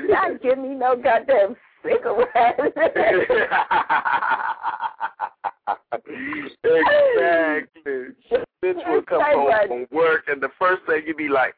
Not 0.08 0.42
give 0.42 0.58
me 0.58 0.70
no 0.70 0.96
goddamn 0.96 1.56
cigarette. 1.86 2.60
exactly. 6.64 8.02
Bitch 8.64 8.88
will 8.88 9.02
come 9.02 9.22
home 9.22 9.44
what? 9.44 9.68
from 9.68 9.86
work, 9.90 10.24
and 10.28 10.42
the 10.42 10.48
first 10.58 10.82
thing 10.86 11.02
you 11.06 11.14
be 11.14 11.28
like, 11.28 11.54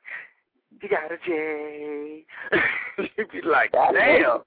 "You 0.83 0.89
got 0.89 1.13
a 1.13 1.17
J." 1.25 2.25
you 3.17 3.27
be 3.33 3.41
like, 3.49 3.73
"Damn, 3.73 4.41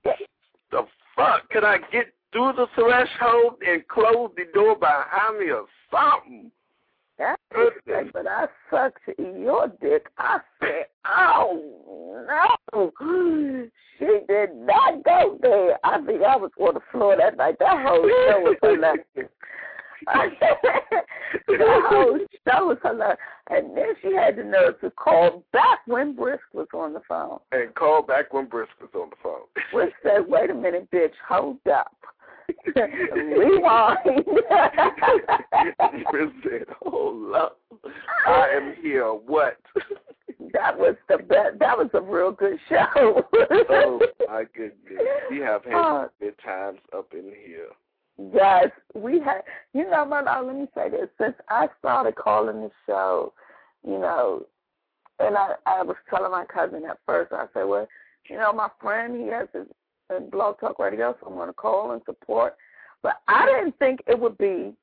the 0.72 0.86
fuck? 1.16 1.50
Could 1.50 1.64
I 1.64 1.78
get 1.92 2.14
through 2.32 2.54
the 2.54 2.68
threshold 2.76 3.56
and 3.66 3.88
close 3.88 4.32
the 4.36 4.46
door 4.54 4.76
behind 4.76 5.40
me 5.40 5.52
or 5.52 5.66
something?" 5.90 6.52
But 8.14 8.28
I 8.28 8.48
sucked 8.70 9.00
your 9.18 9.68
dick. 9.82 10.08
I 10.18 10.40
said, 10.60 10.86
oh, 11.06 12.60
no. 12.74 12.92
She 14.00 14.20
did 14.28 14.56
not 14.56 15.04
go 15.04 15.38
there. 15.42 15.78
I 15.84 16.04
think 16.06 16.24
I 16.24 16.36
was 16.36 16.52
on 16.60 16.74
the 16.74 16.80
floor 16.92 17.16
that 17.18 17.38
night. 17.38 17.58
That 17.60 17.86
whole 17.86 18.04
show 18.04 18.40
was 18.42 18.58
hilarious. 18.62 19.06
the 21.48 21.82
whole 21.90 22.20
show 22.48 22.66
was 22.66 22.78
hilarious. 22.84 23.20
And 23.50 23.78
then 23.78 23.94
she 24.02 24.14
had 24.14 24.38
the 24.38 24.44
nerve 24.44 24.80
to 24.82 24.90
call 24.92 25.44
back 25.54 25.80
when 25.86 26.16
Brisk 26.16 26.44
was 26.54 26.68
on 26.74 26.94
the 26.94 27.02
phone. 27.08 27.40
And 27.52 27.76
call 27.76 28.02
back 28.02 28.34
when 28.34 28.46
Brisk 28.48 28.72
was 28.80 28.90
on 28.96 29.12
the 29.12 29.16
phone. 29.22 29.42
Brisk 29.72 29.94
said, 30.02 30.28
wait 30.28 30.50
a 30.50 30.56
minute, 30.56 30.90
bitch, 30.92 31.14
hold 31.28 31.58
up. 31.72 31.96
Rewind. 32.76 33.98
Said, 36.44 36.66
"Hold 36.82 37.36
up, 37.36 37.60
I 38.28 38.48
am 38.56 38.76
here. 38.82 39.08
What?" 39.08 39.58
that 40.54 40.78
was 40.78 40.96
the 41.08 41.18
best. 41.18 41.60
That 41.60 41.78
was 41.78 41.90
a 41.94 42.02
real 42.02 42.32
good 42.32 42.58
show. 42.70 43.24
oh 43.70 44.02
my 44.28 44.46
goodness, 44.56 45.02
we 45.30 45.40
have 45.40 45.64
had 45.66 45.74
Uh, 45.74 46.08
good 46.20 46.36
times 46.44 46.80
up 46.96 47.14
in 47.14 47.32
here. 47.46 47.70
Yes, 48.34 48.70
we 48.94 49.20
had. 49.20 49.42
You 49.74 49.90
know, 49.90 50.06
my 50.06 50.20
uh, 50.20 50.44
let 50.44 50.56
me 50.56 50.68
say 50.76 50.90
this: 50.90 51.10
since 51.20 51.36
I 51.50 51.68
started 51.80 52.16
calling 52.16 52.62
the 52.62 52.72
show, 52.86 53.34
you 53.84 53.98
know, 53.98 54.46
and 55.20 55.38
I, 55.38 55.54
I 55.66 55.84
was 55.84 55.96
telling 56.10 56.32
my 56.32 56.46
cousin 56.46 56.84
at 56.90 56.98
first, 57.06 57.32
I 57.32 57.46
said, 57.54 57.64
well, 57.64 57.88
you 58.30 58.38
know, 58.38 58.54
my 58.54 58.70
friend, 58.82 59.20
he 59.20 59.28
has 59.28 59.48
his, 59.54 59.68
his 60.12 60.30
blog 60.30 60.60
talk 60.60 60.80
radio, 60.80 61.16
so 61.20 61.28
I'm 61.28 61.36
going 61.36 61.48
to 61.48 61.54
call 61.54 61.92
and 61.92 62.02
support. 62.06 62.56
But 63.04 63.22
I 63.28 63.46
didn't 63.46 63.78
think 63.80 64.02
it 64.08 64.20
would 64.20 64.38
be 64.38 64.74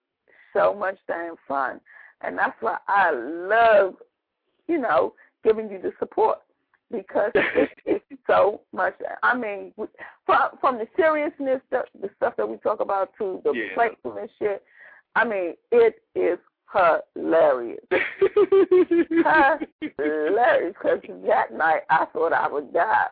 so 0.52 0.74
much 0.74 0.96
damn 1.06 1.36
fun, 1.46 1.80
and 2.22 2.36
that's 2.36 2.56
why 2.60 2.78
I 2.88 3.10
love, 3.12 3.94
you 4.66 4.78
know, 4.78 5.14
giving 5.44 5.70
you 5.70 5.80
the 5.80 5.92
support 5.98 6.38
because 6.90 7.30
it's, 7.34 8.04
so 8.26 8.60
much. 8.74 8.94
I 9.22 9.34
mean, 9.36 9.72
from 10.26 10.50
from 10.60 10.76
the 10.78 10.86
seriousness, 10.96 11.62
the, 11.70 11.84
the 12.00 12.10
stuff 12.16 12.34
that 12.36 12.46
we 12.46 12.58
talk 12.58 12.80
about 12.80 13.10
to 13.18 13.40
the 13.42 13.52
Yeah. 13.54 13.74
playfulness 13.74 14.30
shit. 14.38 14.62
I 15.16 15.24
mean, 15.24 15.54
it 15.72 16.02
is 16.14 16.38
hilarious, 17.14 17.80
hilarious. 19.96 20.74
Because 20.82 21.00
that 21.26 21.52
night 21.54 21.82
I 21.88 22.04
thought 22.12 22.32
I 22.34 22.48
would 22.48 22.72
die. 22.72 23.06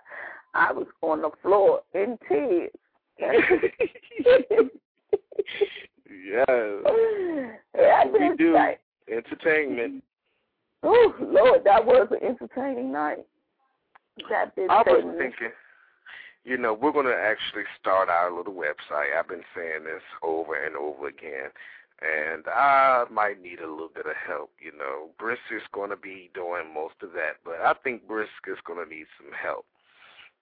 I 0.56 0.72
was 0.72 0.86
on 1.02 1.22
the 1.22 1.30
floor 1.42 1.80
in 1.94 2.18
tears. 2.28 2.70
yes, 3.18 3.36
that 7.74 8.12
We 8.12 8.36
do. 8.36 8.54
like, 8.54 8.80
entertainment. 9.08 10.02
oh 10.82 11.14
Lord, 11.20 11.62
that 11.64 11.84
was 11.84 12.08
an 12.10 12.26
entertaining 12.26 12.92
night. 12.92 13.26
That 14.30 14.56
bitch 14.56 14.70
I 14.70 14.82
was 14.86 15.14
thinking, 15.18 15.50
you 16.44 16.56
know, 16.56 16.72
we're 16.72 16.92
going 16.92 17.06
to 17.06 17.14
actually 17.14 17.64
start 17.78 18.08
our 18.08 18.34
little 18.34 18.54
website. 18.54 19.14
I've 19.18 19.28
been 19.28 19.44
saying 19.54 19.84
this 19.84 20.02
over 20.22 20.54
and 20.54 20.74
over 20.74 21.08
again, 21.08 21.50
and 22.00 22.46
I 22.48 23.04
might 23.10 23.42
need 23.42 23.60
a 23.60 23.70
little 23.70 23.90
bit 23.94 24.06
of 24.06 24.16
help. 24.26 24.52
You 24.58 24.72
know, 24.76 25.10
Brisk 25.18 25.42
is 25.54 25.62
going 25.74 25.90
to 25.90 25.96
be 25.96 26.30
doing 26.34 26.72
most 26.72 26.94
of 27.02 27.12
that, 27.12 27.36
but 27.44 27.60
I 27.60 27.74
think 27.84 28.08
Brisk 28.08 28.30
is 28.48 28.56
going 28.66 28.82
to 28.82 28.88
need 28.94 29.06
some 29.20 29.32
help. 29.32 29.66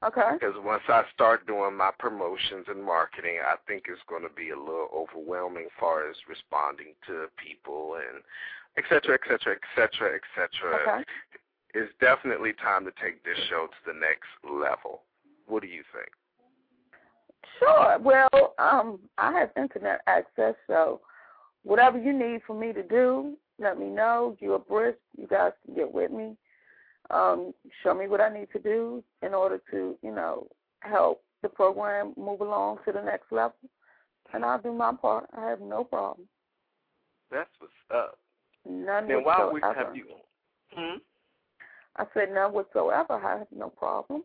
Okay. 0.06 0.30
Because 0.34 0.54
once 0.62 0.82
I 0.88 1.02
start 1.12 1.46
doing 1.46 1.76
my 1.76 1.90
promotions 1.98 2.66
and 2.68 2.82
marketing, 2.82 3.38
I 3.44 3.56
think 3.66 3.84
it's 3.88 4.00
going 4.08 4.22
to 4.22 4.34
be 4.34 4.50
a 4.50 4.58
little 4.58 4.88
overwhelming 4.94 5.64
as 5.64 5.70
far 5.78 6.08
as 6.08 6.16
responding 6.28 6.94
to 7.06 7.26
people 7.36 7.96
and 7.96 8.22
et 8.76 8.84
cetera, 8.88 9.14
et 9.14 9.20
cetera, 9.28 9.54
et 9.54 9.66
cetera, 9.74 10.14
et 10.14 10.22
cetera. 10.34 10.96
Okay. 10.96 11.04
It's 11.74 11.92
definitely 12.00 12.52
time 12.52 12.84
to 12.84 12.92
take 13.02 13.24
this 13.24 13.38
show 13.48 13.66
to 13.66 13.92
the 13.92 13.98
next 13.98 14.30
level. 14.44 15.02
What 15.46 15.62
do 15.62 15.68
you 15.68 15.82
think? 15.92 16.08
Sure. 17.58 17.98
Well, 18.00 18.54
um, 18.58 18.98
I 19.18 19.32
have 19.32 19.50
internet 19.56 20.00
access, 20.06 20.54
so 20.66 21.00
whatever 21.62 21.98
you 21.98 22.12
need 22.12 22.42
for 22.46 22.58
me 22.58 22.72
to 22.72 22.82
do, 22.82 23.36
let 23.58 23.78
me 23.78 23.86
know. 23.86 24.36
You're 24.40 24.58
brisk. 24.58 24.98
You 25.16 25.26
guys 25.26 25.52
can 25.64 25.74
get 25.74 25.92
with 25.92 26.10
me. 26.10 26.36
Um, 27.10 27.52
show 27.82 27.94
me 27.94 28.08
what 28.08 28.20
I 28.20 28.32
need 28.32 28.48
to 28.52 28.58
do 28.58 29.02
in 29.22 29.34
order 29.34 29.60
to, 29.70 29.96
you 30.02 30.14
know, 30.14 30.46
help 30.80 31.22
the 31.42 31.48
program 31.48 32.14
move 32.16 32.40
along 32.40 32.78
to 32.86 32.92
the 32.92 33.02
next 33.02 33.30
level, 33.30 33.56
and 34.32 34.44
I'll 34.44 34.60
do 34.60 34.72
my 34.72 34.92
part. 34.92 35.28
I 35.36 35.46
have 35.48 35.60
no 35.60 35.84
problem. 35.84 36.26
That's 37.30 37.50
what's 37.58 37.72
up. 37.94 38.18
None 38.66 39.08
Then 39.08 39.24
why 39.24 39.44
we 39.52 39.60
whatsoever. 39.60 39.86
have 39.86 39.96
you 39.96 40.06
Hmm? 40.74 40.96
I 41.96 42.04
said 42.12 42.32
none 42.32 42.52
whatsoever. 42.52 43.14
I 43.14 43.38
have 43.38 43.46
no 43.54 43.68
problem. 43.68 44.24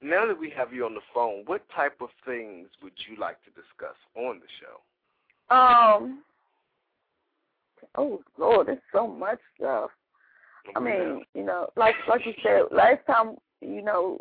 Now 0.00 0.26
that 0.26 0.38
we 0.38 0.50
have 0.50 0.72
you 0.72 0.84
on 0.84 0.94
the 0.94 1.00
phone, 1.14 1.42
what 1.46 1.62
type 1.74 2.00
of 2.00 2.08
things 2.24 2.68
would 2.82 2.92
you 3.08 3.16
like 3.20 3.36
to 3.44 3.50
discuss 3.50 3.96
on 4.16 4.40
the 4.40 4.46
show? 4.60 5.54
Um. 5.54 6.22
Oh 7.94 8.20
Lord, 8.36 8.68
there's 8.68 8.78
so 8.92 9.06
much 9.06 9.38
stuff. 9.56 9.90
I 10.76 10.80
mean, 10.80 11.22
you 11.34 11.44
know, 11.44 11.68
like 11.76 11.94
like 12.08 12.24
you 12.26 12.34
said, 12.42 12.62
last 12.70 13.00
time, 13.06 13.36
you 13.60 13.82
know, 13.82 14.18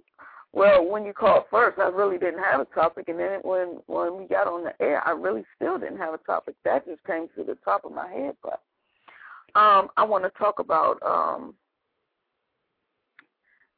Well, 0.53 0.85
when 0.89 1.05
you 1.05 1.13
called 1.13 1.43
first, 1.51 1.77
I 1.77 1.87
really 1.89 2.17
didn't 2.17 2.43
have 2.43 2.61
a 2.61 2.65
topic, 2.65 3.09
and 3.09 3.19
then 3.19 3.39
when 3.43 3.79
when 3.87 4.17
we 4.17 4.25
got 4.27 4.47
on 4.47 4.63
the 4.63 4.73
air, 4.81 5.05
I 5.05 5.11
really 5.11 5.43
still 5.55 5.77
didn't 5.77 5.97
have 5.97 6.13
a 6.13 6.19
topic. 6.19 6.55
That 6.63 6.85
just 6.85 7.03
came 7.03 7.27
to 7.35 7.43
the 7.43 7.57
top 7.63 7.85
of 7.85 7.91
my 7.91 8.07
head. 8.07 8.35
But 8.41 8.61
um, 9.59 9.89
I 9.97 10.03
want 10.03 10.23
to 10.23 10.31
talk 10.31 10.59
about 10.59 11.01
um, 11.03 11.53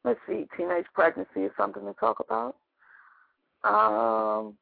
let's 0.05 0.19
see, 0.27 0.47
teenage 0.55 0.85
pregnancy 0.93 1.41
is 1.41 1.51
something 1.57 1.83
to 1.83 1.93
talk 1.93 2.17
about. 2.19 2.55
Um, 3.63 4.55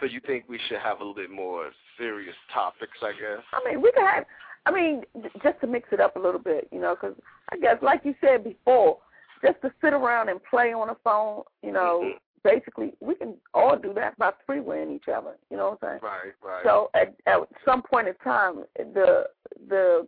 So 0.00 0.06
you 0.06 0.20
think 0.26 0.44
we 0.48 0.58
should 0.68 0.78
have 0.80 0.96
a 0.96 1.04
little 1.04 1.14
bit 1.14 1.30
more 1.30 1.70
serious 1.96 2.34
topics, 2.52 2.98
I 3.02 3.12
guess? 3.12 3.44
I 3.52 3.60
mean, 3.70 3.80
we 3.80 3.92
could 3.92 4.02
have. 4.02 4.24
I 4.66 4.70
mean, 4.70 5.02
just 5.42 5.60
to 5.60 5.66
mix 5.66 5.88
it 5.92 6.00
up 6.00 6.16
a 6.16 6.20
little 6.20 6.40
bit, 6.40 6.68
you 6.70 6.80
know, 6.80 6.94
because 6.94 7.16
I 7.50 7.56
guess, 7.56 7.76
like 7.82 8.02
you 8.04 8.14
said 8.20 8.44
before, 8.44 8.98
just 9.44 9.60
to 9.62 9.72
sit 9.82 9.92
around 9.92 10.28
and 10.28 10.40
play 10.44 10.72
on 10.72 10.90
a 10.90 10.94
phone, 11.02 11.42
you 11.62 11.72
know, 11.72 12.00
Mhm. 12.02 12.18
basically, 12.44 12.96
we 13.00 13.16
can 13.16 13.40
all 13.54 13.76
do 13.76 13.92
that 13.94 14.16
by 14.18 14.32
freewaying 14.48 14.92
each 14.92 15.08
other. 15.08 15.36
You 15.50 15.56
know 15.56 15.70
what 15.70 15.82
I'm 15.82 15.88
saying? 15.88 16.00
Right, 16.02 16.34
right. 16.42 16.62
So 16.64 16.90
at, 16.94 17.14
at 17.26 17.40
some 17.64 17.82
point 17.82 18.08
in 18.08 18.14
time, 18.16 18.64
the 18.76 19.28
the 19.68 20.06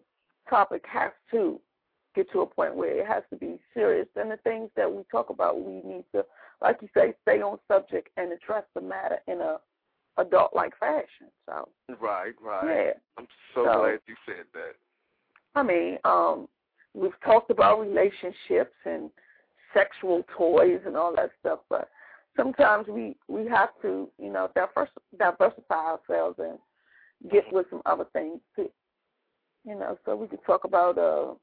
topic 0.49 0.87
has 0.87 1.11
to 1.33 1.61
get 2.15 2.31
to 2.31 2.43
a 2.43 2.47
point 2.47 2.77
where 2.77 2.97
it 2.97 3.07
has 3.07 3.25
to 3.31 3.37
be 3.37 3.59
serious, 3.73 4.07
and 4.15 4.31
the 4.31 4.37
things 4.39 4.71
that 4.77 4.93
we 4.93 5.03
talk 5.11 5.31
about, 5.31 5.61
we 5.61 5.83
need 5.83 6.05
to, 6.13 6.25
like 6.61 6.81
you 6.81 6.89
say, 6.95 7.13
stay 7.23 7.43
on 7.43 7.59
subject 7.67 8.09
and 8.17 8.33
address 8.33 8.65
the 8.75 8.81
matter 8.81 9.19
in 9.27 9.41
a 9.41 9.59
adult-like 10.19 10.77
fashion. 10.79 11.29
So 11.47 11.69
right, 12.01 12.33
right. 12.43 12.87
yeah, 12.87 12.93
I'm 13.19 13.27
so, 13.55 13.65
So- 13.65 13.81
glad 13.81 14.01
you 14.07 14.15
said 14.27 14.45
that. 14.55 14.75
I 15.57 15.63
mean, 15.63 15.99
um, 16.05 16.49
we've 16.95 17.19
talked 17.25 17.51
about 17.51 17.81
relationships 17.81 18.75
and 18.85 19.11
sexual 19.73 20.25
toys 20.37 20.81
and 20.87 20.97
all 20.97 21.15
that 21.17 21.31
stuff, 21.41 21.61
but 21.71 21.89
sometimes 22.37 22.87
we 22.89 23.17
we 23.29 23.47
have 23.49 23.71
to, 23.83 24.09
you 24.19 24.31
know, 24.33 24.51
diverse, 24.55 24.91
diversify 25.19 25.75
ourselves 25.97 26.39
and 26.39 26.59
get 27.31 27.45
with 27.53 27.67
some 27.71 27.83
other 27.87 28.07
things 28.13 28.41
too. 28.57 28.71
You 29.65 29.77
know, 29.77 29.97
so 30.05 30.15
we 30.17 30.27
could 30.27 30.45
talk 30.45 30.65
about 30.65 30.99
uh 30.99 31.35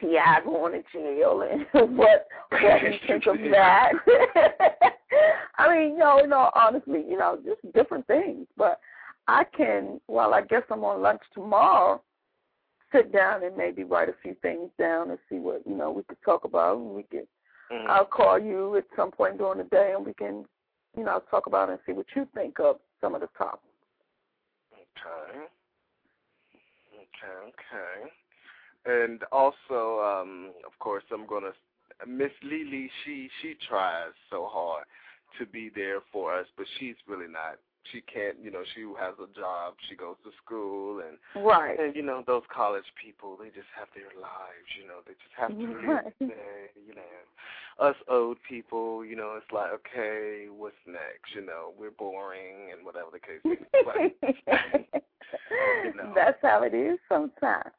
T.I. 0.00 0.40
going 0.44 0.72
to 0.72 0.82
jail 0.92 1.42
and 1.42 1.66
what 1.96 2.26
what 2.50 2.82
we 2.82 3.00
think 3.06 3.26
of 3.26 3.36
that. 3.52 3.92
I 5.58 5.74
mean, 5.76 5.92
you 5.92 5.98
know, 5.98 6.18
in 6.22 6.32
all 6.32 6.50
honestly, 6.54 7.04
you 7.08 7.18
know, 7.18 7.38
just 7.44 7.72
different 7.74 8.06
things. 8.06 8.46
But 8.56 8.80
I 9.26 9.44
can, 9.56 10.00
well, 10.08 10.34
I 10.34 10.42
guess 10.42 10.62
I'm 10.70 10.84
on 10.84 11.02
lunch 11.02 11.22
tomorrow 11.34 12.02
sit 12.92 13.12
down 13.12 13.44
and 13.44 13.56
maybe 13.56 13.84
write 13.84 14.08
a 14.08 14.14
few 14.22 14.34
things 14.40 14.70
down 14.78 15.10
and 15.10 15.18
see 15.28 15.36
what 15.36 15.62
you 15.66 15.74
know 15.74 15.90
we 15.90 16.02
could 16.04 16.20
talk 16.24 16.44
about. 16.44 16.78
And 16.78 16.94
we 16.94 17.02
could, 17.04 17.28
Mhm. 17.70 17.88
I'll 17.88 18.06
call 18.06 18.38
you 18.38 18.76
at 18.76 18.86
some 18.96 19.10
point 19.10 19.38
during 19.38 19.58
the 19.58 19.64
day, 19.64 19.92
and 19.92 20.04
we 20.04 20.14
can, 20.14 20.48
you 20.96 21.04
know, 21.04 21.20
talk 21.30 21.46
about 21.46 21.68
it 21.68 21.72
and 21.72 21.80
see 21.84 21.92
what 21.92 22.06
you 22.14 22.26
think 22.34 22.58
of 22.60 22.80
some 23.00 23.14
of 23.14 23.20
the 23.20 23.28
topics. 23.28 23.64
Okay. 24.72 25.48
Okay, 26.94 27.36
okay. 27.48 28.12
And 28.84 29.22
also, 29.24 30.00
um, 30.00 30.54
of 30.64 30.78
course, 30.78 31.04
I'm 31.10 31.26
gonna 31.26 31.52
Miss 32.06 32.32
Lily. 32.42 32.90
She 33.04 33.28
she 33.42 33.54
tries 33.68 34.12
so 34.30 34.46
hard 34.50 34.84
to 35.38 35.46
be 35.46 35.70
there 35.74 36.00
for 36.12 36.34
us, 36.34 36.46
but 36.56 36.66
she's 36.78 36.96
really 37.06 37.28
not. 37.28 37.58
She 37.92 38.02
can't. 38.02 38.36
You 38.42 38.50
know, 38.50 38.62
she 38.74 38.82
has 39.00 39.14
a 39.18 39.38
job. 39.38 39.74
She 39.88 39.96
goes 39.96 40.16
to 40.24 40.30
school, 40.44 41.00
and 41.00 41.16
Right. 41.44 41.78
and 41.78 41.94
you 41.96 42.02
know 42.02 42.22
those 42.26 42.42
college 42.54 42.84
people. 43.02 43.36
They 43.36 43.48
just 43.48 43.70
have 43.78 43.88
their 43.94 44.12
lives. 44.20 44.68
You 44.80 44.86
know, 44.86 45.00
they 45.06 45.14
just 45.14 45.34
have 45.36 45.50
to 45.50 45.56
live 45.56 46.12
there. 46.20 46.68
You 46.86 46.94
know, 46.94 47.86
us 47.88 47.96
old 48.08 48.36
people. 48.48 49.04
You 49.04 49.16
know, 49.16 49.34
it's 49.36 49.50
like 49.52 49.70
okay, 49.72 50.46
what's 50.50 50.76
next? 50.86 51.34
You 51.34 51.46
know, 51.46 51.72
we're 51.78 51.90
boring 51.90 52.72
and 52.76 52.84
whatever 52.84 53.08
the 53.12 53.20
case 53.20 53.40
is. 53.44 53.66
But 53.84 53.96
um, 54.52 54.84
You 55.84 55.94
know. 55.94 56.12
That's 56.14 56.38
how 56.42 56.62
it 56.62 56.74
is 56.74 56.98
sometimes. 57.08 57.72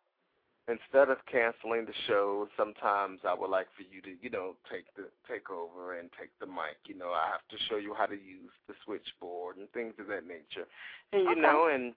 Instead 0.69 1.09
of 1.09 1.17
canceling 1.31 1.85
the 1.85 1.93
show, 2.07 2.47
sometimes 2.55 3.19
I 3.27 3.33
would 3.33 3.49
like 3.49 3.67
for 3.75 3.83
you 3.83 4.01
to, 4.03 4.15
you 4.21 4.29
know, 4.29 4.55
take 4.71 4.85
the 4.95 5.09
take 5.27 5.49
over 5.49 5.97
and 5.97 6.09
take 6.19 6.29
the 6.39 6.45
mic. 6.45 6.77
You 6.85 6.97
know, 6.97 7.09
I 7.09 7.27
have 7.31 7.45
to 7.49 7.57
show 7.69 7.77
you 7.77 7.93
how 7.97 8.05
to 8.05 8.13
use 8.13 8.53
the 8.67 8.75
switchboard 8.85 9.57
and 9.57 9.69
things 9.71 9.93
of 9.99 10.07
that 10.07 10.27
nature. 10.27 10.67
And 11.11 11.23
you 11.23 11.31
Okay. 11.31 11.41
know, 11.41 11.67
and 11.67 11.93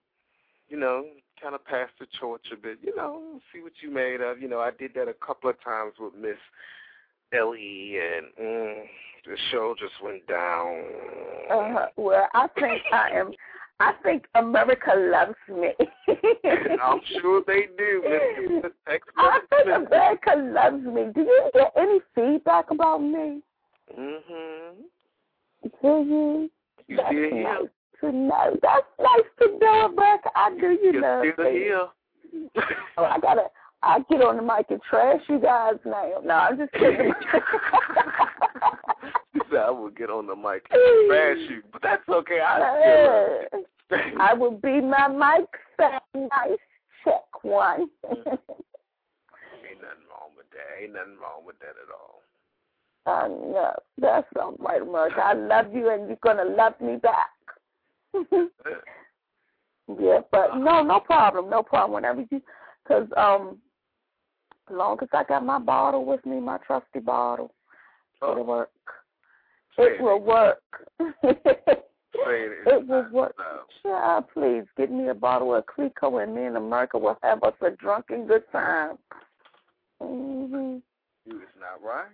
you 0.68 0.78
know, 0.78 1.04
kind 1.40 1.54
of 1.54 1.64
pass 1.64 1.90
the 2.00 2.06
torch 2.18 2.46
a 2.52 2.56
bit. 2.56 2.78
You 2.82 2.96
know, 2.96 3.40
see 3.52 3.60
what 3.60 3.72
you 3.82 3.90
made 3.90 4.20
of. 4.20 4.40
You 4.40 4.48
know, 4.48 4.60
I 4.60 4.70
did 4.70 4.94
that 4.94 5.08
a 5.08 5.14
couple 5.14 5.50
of 5.50 5.62
times 5.62 5.94
with 6.00 6.14
Miss 6.14 6.38
Ellie, 7.32 7.96
and 7.98 8.26
mm, 8.40 8.84
the 9.26 9.36
show 9.50 9.74
just 9.78 9.94
went 10.02 10.26
down. 10.26 10.84
Uh-huh. 11.50 11.86
Well, 11.96 12.28
I 12.32 12.46
think 12.58 12.82
I 12.92 13.10
am. 13.10 13.32
I 13.80 13.92
think 14.02 14.26
America 14.36 14.92
loves 14.96 15.34
me. 15.48 15.72
I'm 16.82 17.00
sure 17.20 17.42
they 17.46 17.66
do, 17.76 18.02
Miss 18.50 18.62
Miss 18.62 18.72
Tex 18.88 19.06
I 19.16 19.40
think 19.50 19.66
America 19.88 20.30
loves 20.36 20.84
me. 20.84 21.12
Do 21.14 21.20
you 21.22 21.50
get 21.52 21.72
any 21.76 22.00
feedback 22.14 22.70
about 22.70 22.98
me? 22.98 23.40
Mhm. 23.98 24.74
Do 25.62 25.70
you? 25.82 26.50
You 26.88 26.96
That's 26.96 27.10
here? 27.12 27.42
nice 27.42 27.68
to 28.00 28.12
know. 28.12 28.56
That's 28.62 28.86
nice 29.00 29.28
to 29.40 29.58
know, 29.60 29.86
America. 29.92 30.30
I 30.34 30.50
do 30.60 30.70
you 30.82 30.92
know. 31.00 31.22
You're 31.22 31.28
love 31.28 31.34
still 31.34 31.52
me. 31.52 31.58
here. 31.58 31.86
Oh, 32.98 33.04
I 33.04 33.18
gotta. 33.18 33.44
I 33.82 33.98
get 34.08 34.22
on 34.22 34.36
the 34.36 34.42
mic 34.42 34.66
and 34.70 34.80
trash 34.88 35.20
you 35.28 35.40
guys 35.40 35.74
now. 35.84 36.12
No, 36.24 36.34
I'm 36.34 36.56
just 36.56 36.72
kidding. 36.72 37.12
Said 39.52 39.60
I 39.60 39.70
will 39.70 39.90
get 39.90 40.10
on 40.10 40.26
the 40.26 40.34
mic 40.34 40.66
and 40.70 41.08
trash 41.08 41.36
you, 41.50 41.62
but 41.72 41.82
that's 41.82 42.08
okay. 42.08 42.40
I 42.40 43.46
still. 43.50 44.00
I 44.20 44.32
will 44.32 44.52
be 44.52 44.80
my 44.80 45.08
mic 45.08 45.46
nice. 46.14 46.58
Check 47.04 47.44
one. 47.44 47.88
Ain't 48.08 49.80
nothing 49.80 50.06
wrong 50.08 50.30
with 50.36 50.46
that. 50.52 50.82
Ain't 50.82 50.94
nothing 50.94 51.18
wrong 51.20 51.44
with 51.44 51.58
that 51.58 51.74
at 51.82 51.90
all. 51.92 52.22
I 53.04 53.28
know. 53.28 53.74
That's 53.98 54.26
all 54.40 54.54
right, 54.60 54.80
America. 54.80 55.20
I 55.22 55.32
love 55.34 55.74
you, 55.74 55.90
and 55.90 56.06
you're 56.08 56.16
gonna 56.22 56.44
love 56.44 56.80
me 56.80 56.96
back. 56.96 57.30
yeah, 60.00 60.20
but 60.30 60.56
no, 60.56 60.82
no 60.82 61.00
problem, 61.00 61.50
no 61.50 61.62
problem. 61.62 61.94
Whenever 61.94 62.24
you, 62.30 62.40
cause 62.86 63.08
um, 63.16 63.58
as 64.70 64.76
long 64.76 64.98
as 65.02 65.08
I 65.12 65.24
got 65.24 65.44
my 65.44 65.58
bottle 65.58 66.04
with 66.04 66.24
me, 66.24 66.38
my 66.38 66.58
trusty 66.58 67.00
bottle, 67.00 67.52
it'll 68.22 68.38
Oh, 68.38 68.42
work. 68.44 68.70
It 69.78 70.00
will 70.02 70.20
work. 70.20 70.62
It. 71.22 72.86
Will 72.86 73.06
work. 73.12 73.34
Child, 73.82 74.24
please 74.34 74.64
give 74.76 74.90
me 74.90 75.08
a 75.08 75.14
bottle 75.14 75.54
of 75.54 75.64
Clicquot, 75.66 76.18
and 76.18 76.34
me 76.34 76.44
and 76.44 76.56
America 76.56 76.98
will 76.98 77.18
have 77.22 77.42
us 77.42 77.54
a 77.62 77.70
drunken 77.70 78.26
good 78.26 78.44
time. 78.52 78.96
hmm 80.00 80.76
You 81.24 81.36
is 81.36 81.48
not 81.58 81.82
right. 81.82 82.06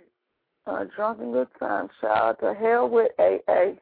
A 0.67 0.85
drunken 0.95 1.33
good 1.33 1.49
time, 1.59 1.89
child. 2.01 2.37
To 2.41 2.55
hell 2.55 2.89
with 2.89 3.11
AA. 3.19 3.73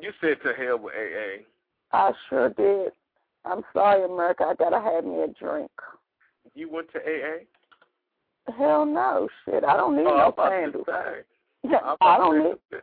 You 0.00 0.10
said 0.20 0.38
to 0.44 0.52
hell 0.54 0.78
with 0.78 0.94
AA. 0.94 1.44
I 1.92 2.12
sure 2.28 2.48
did. 2.50 2.92
I'm 3.44 3.62
sorry, 3.72 4.04
America. 4.04 4.44
I 4.44 4.54
gotta 4.54 4.80
have 4.80 5.04
me 5.04 5.22
a 5.22 5.28
drink. 5.28 5.70
You 6.54 6.70
went 6.70 6.90
to 6.92 6.98
AA? 6.98 8.52
Hell 8.56 8.84
no, 8.86 9.28
shit. 9.44 9.64
I 9.64 9.76
don't 9.76 9.96
need 9.96 10.06
Oh, 10.06 10.16
no 10.16 10.32
candles. 10.32 10.86
I 12.00 12.16
don't 12.18 12.38
need. 12.38 12.56
bitch. 12.72 12.80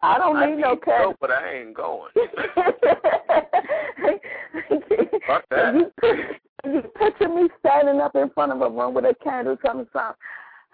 I 0.00 0.18
don't 0.18 0.36
I 0.36 0.46
need 0.46 0.60
no 0.60 0.74
need 0.74 0.84
go, 0.84 1.14
but 1.20 1.30
I 1.30 1.54
ain't 1.54 1.74
going. 1.74 2.12
Fuck 5.26 5.44
that. 5.50 5.74
You, 5.74 5.92
you 6.72 6.82
picture 6.98 7.28
me 7.28 7.48
standing 7.58 8.00
up 8.00 8.14
in 8.14 8.30
front 8.30 8.52
of 8.52 8.60
a 8.60 8.70
room 8.70 8.94
with 8.94 9.04
a 9.04 9.14
candle 9.22 9.56
telling 9.56 9.88
some, 9.92 10.14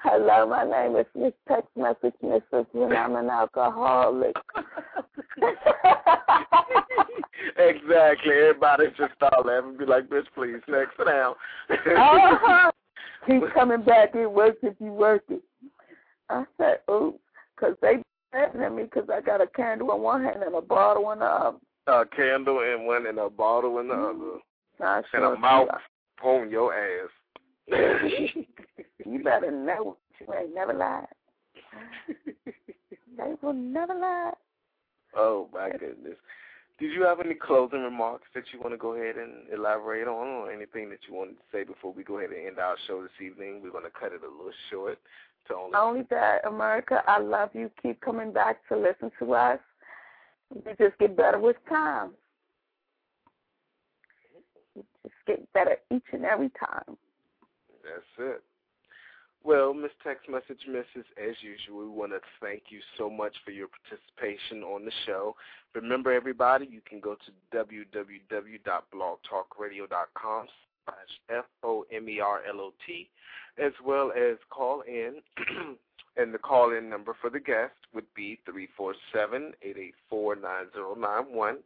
hello, 0.02 0.46
my 0.46 0.64
name 0.64 0.96
is 0.96 1.06
Miss 1.14 1.32
Text 1.48 1.68
Message 1.76 2.12
Mrs. 2.22 2.66
and 2.74 2.92
I'm 2.92 3.16
an 3.16 3.30
alcoholic. 3.30 4.36
exactly. 7.56 8.32
Everybody 8.32 8.86
just 8.98 9.14
start 9.14 9.46
laughing 9.46 9.70
and 9.70 9.78
be 9.78 9.86
like, 9.86 10.08
bitch, 10.08 10.26
please, 10.34 10.60
next, 10.68 10.98
down. 11.04 11.34
uh-huh. 11.70 12.70
Keep 13.26 13.54
coming 13.54 13.82
back. 13.82 14.14
It 14.14 14.30
works 14.30 14.58
if 14.62 14.74
you 14.80 14.92
work 14.92 15.22
it. 15.30 15.40
I 16.30 16.44
said, 16.58 16.78
oops, 16.90 17.18
because 17.54 17.76
they 17.82 18.02
laughing 18.32 18.62
at 18.62 18.72
me 18.72 18.84
because 18.84 19.08
I 19.12 19.20
got 19.20 19.40
a 19.40 19.46
candle 19.46 19.94
in 19.94 20.02
one 20.02 20.22
hand 20.22 20.42
and 20.42 20.54
a 20.54 20.60
bottle 20.60 21.10
in 21.12 21.20
the 21.20 21.24
other. 21.24 21.58
a 21.86 22.04
candle 22.06 22.60
in 22.60 22.86
one 22.86 23.06
and 23.06 23.18
a 23.18 23.30
bottle 23.30 23.78
in 23.78 23.88
the 23.88 23.94
mm-hmm. 23.94 24.20
other. 24.20 24.40
I 24.80 25.02
And 25.12 25.24
a 25.24 25.38
mouth 25.38 25.68
on 26.22 26.50
your 26.50 26.74
ass. 26.74 27.10
You 29.06 29.22
better 29.22 29.50
know 29.50 29.96
you 30.20 30.34
ain't 30.34 30.54
never 30.54 30.72
lied. 30.72 31.06
They 33.16 33.34
will 33.42 33.52
never 33.52 33.94
lie. 33.94 34.32
oh 35.16 35.48
my 35.52 35.70
goodness. 35.70 36.16
Did 36.80 36.92
you 36.92 37.04
have 37.04 37.20
any 37.20 37.34
closing 37.34 37.82
remarks 37.82 38.26
that 38.34 38.44
you 38.52 38.60
want 38.60 38.72
to 38.72 38.78
go 38.78 38.94
ahead 38.94 39.16
and 39.16 39.48
elaborate 39.52 40.08
on 40.08 40.26
or 40.26 40.50
anything 40.50 40.90
that 40.90 40.98
you 41.06 41.14
wanted 41.14 41.34
to 41.34 41.44
say 41.52 41.62
before 41.62 41.92
we 41.92 42.02
go 42.02 42.18
ahead 42.18 42.30
and 42.30 42.46
end 42.46 42.58
our 42.58 42.76
show 42.88 43.02
this 43.02 43.24
evening? 43.24 43.60
We're 43.62 43.70
going 43.70 43.84
to 43.84 43.90
cut 43.90 44.12
it 44.12 44.22
a 44.24 44.36
little 44.36 44.50
short 44.70 44.98
to 45.48 45.54
only. 45.54 46.02
That, 46.10 46.46
America, 46.46 47.02
I 47.06 47.20
love 47.20 47.50
you. 47.52 47.70
Keep 47.82 48.00
coming 48.00 48.32
back 48.32 48.66
to 48.68 48.76
listen 48.76 49.10
to 49.18 49.34
us. 49.34 49.58
We 50.54 50.62
just 50.78 50.96
get 50.98 51.16
better 51.16 51.38
with 51.38 51.56
time. 51.68 52.12
We 54.74 54.82
just 55.02 55.14
get 55.26 55.52
better 55.52 55.76
each 55.92 56.04
and 56.12 56.24
every 56.24 56.48
time. 56.50 56.96
That's 57.82 58.18
it. 58.18 58.42
Well, 59.42 59.74
Miss 59.74 59.92
Text 60.02 60.28
Message 60.30 60.66
Mrs., 60.68 61.04
as 61.22 61.36
usual, 61.42 61.80
we 61.80 61.88
want 61.88 62.12
to 62.12 62.20
thank 62.40 62.70
you 62.70 62.80
so 62.96 63.10
much 63.10 63.36
for 63.44 63.50
your 63.50 63.68
participation 63.68 64.62
on 64.62 64.86
the 64.86 64.92
show. 65.04 65.36
Remember, 65.74 66.10
everybody, 66.12 66.66
you 66.66 66.80
can 66.88 66.98
go 66.98 67.14
to 67.14 67.30
www.blogtalkradio.com 67.54 70.46
slash 70.84 71.18
F-O-M-E-R-L-O-T, 71.30 73.10
as 73.58 73.72
well 73.84 74.12
as 74.12 74.36
call 74.50 74.82
in. 74.82 75.20
and 76.16 76.32
the 76.32 76.38
call-in 76.38 76.88
number 76.88 77.16
for 77.20 77.28
the 77.28 77.40
guest 77.40 77.74
would 77.92 78.06
be 78.14 78.38
347-884-9091. 80.12 81.56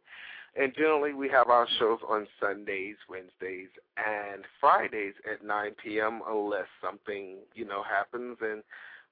And 0.59 0.73
generally, 0.75 1.13
we 1.13 1.29
have 1.29 1.49
our 1.49 1.67
shows 1.77 1.99
on 2.07 2.25
Sundays, 2.41 2.95
Wednesdays, 3.07 3.69
and 3.97 4.43
Fridays 4.59 5.13
at 5.31 5.45
9 5.45 5.75
p.m. 5.83 6.21
unless 6.27 6.65
something, 6.83 7.37
you 7.53 7.65
know, 7.65 7.83
happens 7.83 8.37
and 8.41 8.63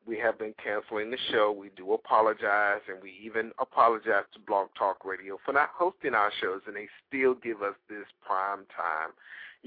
we 0.08 0.18
have 0.18 0.40
been 0.40 0.54
canceling 0.64 1.12
the 1.12 1.18
show. 1.32 1.52
We 1.52 1.70
do 1.76 1.92
apologize, 1.94 2.82
and 2.88 3.04
we 3.04 3.14
even 3.22 3.52
apologize 3.60 4.24
to 4.34 4.40
Blog 4.40 4.70
Talk 4.80 5.04
Radio 5.04 5.38
for 5.46 5.52
not 5.54 5.70
hosting 5.76 6.14
our 6.14 6.32
shows, 6.40 6.62
and 6.66 6.76
they 6.76 6.88
still 7.08 7.36
give 7.36 7.62
us 7.62 7.76
this 7.90 8.06
prime 8.26 8.66
time, 8.76 9.12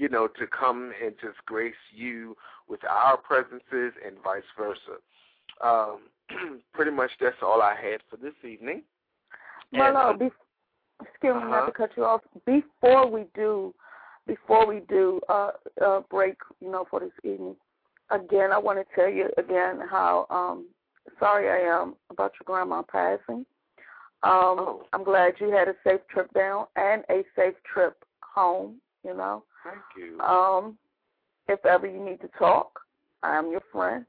you 0.01 0.09
know, 0.09 0.27
to 0.27 0.47
come 0.47 0.91
and 1.03 1.13
just 1.21 1.37
grace 1.45 1.75
you 1.93 2.35
with 2.67 2.79
our 2.89 3.17
presences 3.17 3.93
and 4.03 4.15
vice 4.23 4.41
versa. 4.57 4.97
Um, 5.63 5.99
pretty 6.73 6.89
much 6.89 7.11
that's 7.19 7.35
all 7.43 7.61
I 7.61 7.75
had 7.75 8.01
for 8.09 8.17
this 8.17 8.33
evening. 8.43 8.81
Well, 9.71 9.93
no, 9.93 10.17
be, 10.17 10.31
excuse 11.05 11.35
me, 11.35 11.41
not 11.41 11.51
Uh-huh. 11.51 11.65
to 11.67 11.71
cut 11.71 11.91
you 11.95 12.03
off. 12.03 12.21
Before 12.47 13.07
we 13.07 13.25
do, 13.35 13.75
before 14.25 14.65
we 14.65 14.79
do 14.89 15.21
uh, 15.29 15.51
uh, 15.85 15.99
break, 16.09 16.37
you 16.61 16.71
know, 16.71 16.87
for 16.89 16.99
this 16.99 17.11
evening, 17.23 17.55
again, 18.09 18.51
I 18.51 18.57
want 18.57 18.79
to 18.79 18.95
tell 18.95 19.07
you 19.09 19.29
again 19.37 19.81
how 19.87 20.25
um, 20.31 20.65
sorry 21.19 21.47
I 21.47 21.71
am 21.79 21.93
about 22.09 22.31
your 22.39 22.45
grandma 22.45 22.81
passing. 22.81 23.45
Um, 24.23 24.57
Oh. 24.57 24.83
I'm 24.93 25.03
glad 25.03 25.33
you 25.39 25.51
had 25.51 25.67
a 25.67 25.75
safe 25.83 26.01
trip 26.09 26.33
down 26.33 26.65
and 26.75 27.03
a 27.11 27.23
safe 27.35 27.55
trip 27.71 28.03
home. 28.21 28.77
You 29.03 29.15
know, 29.15 29.43
Thank 29.63 29.81
you. 29.97 30.19
um, 30.21 30.77
if 31.47 31.65
ever 31.65 31.87
you 31.87 32.03
need 32.03 32.21
to 32.21 32.29
talk, 32.39 32.79
I 33.23 33.37
am 33.37 33.51
your 33.51 33.61
friend. 33.71 34.05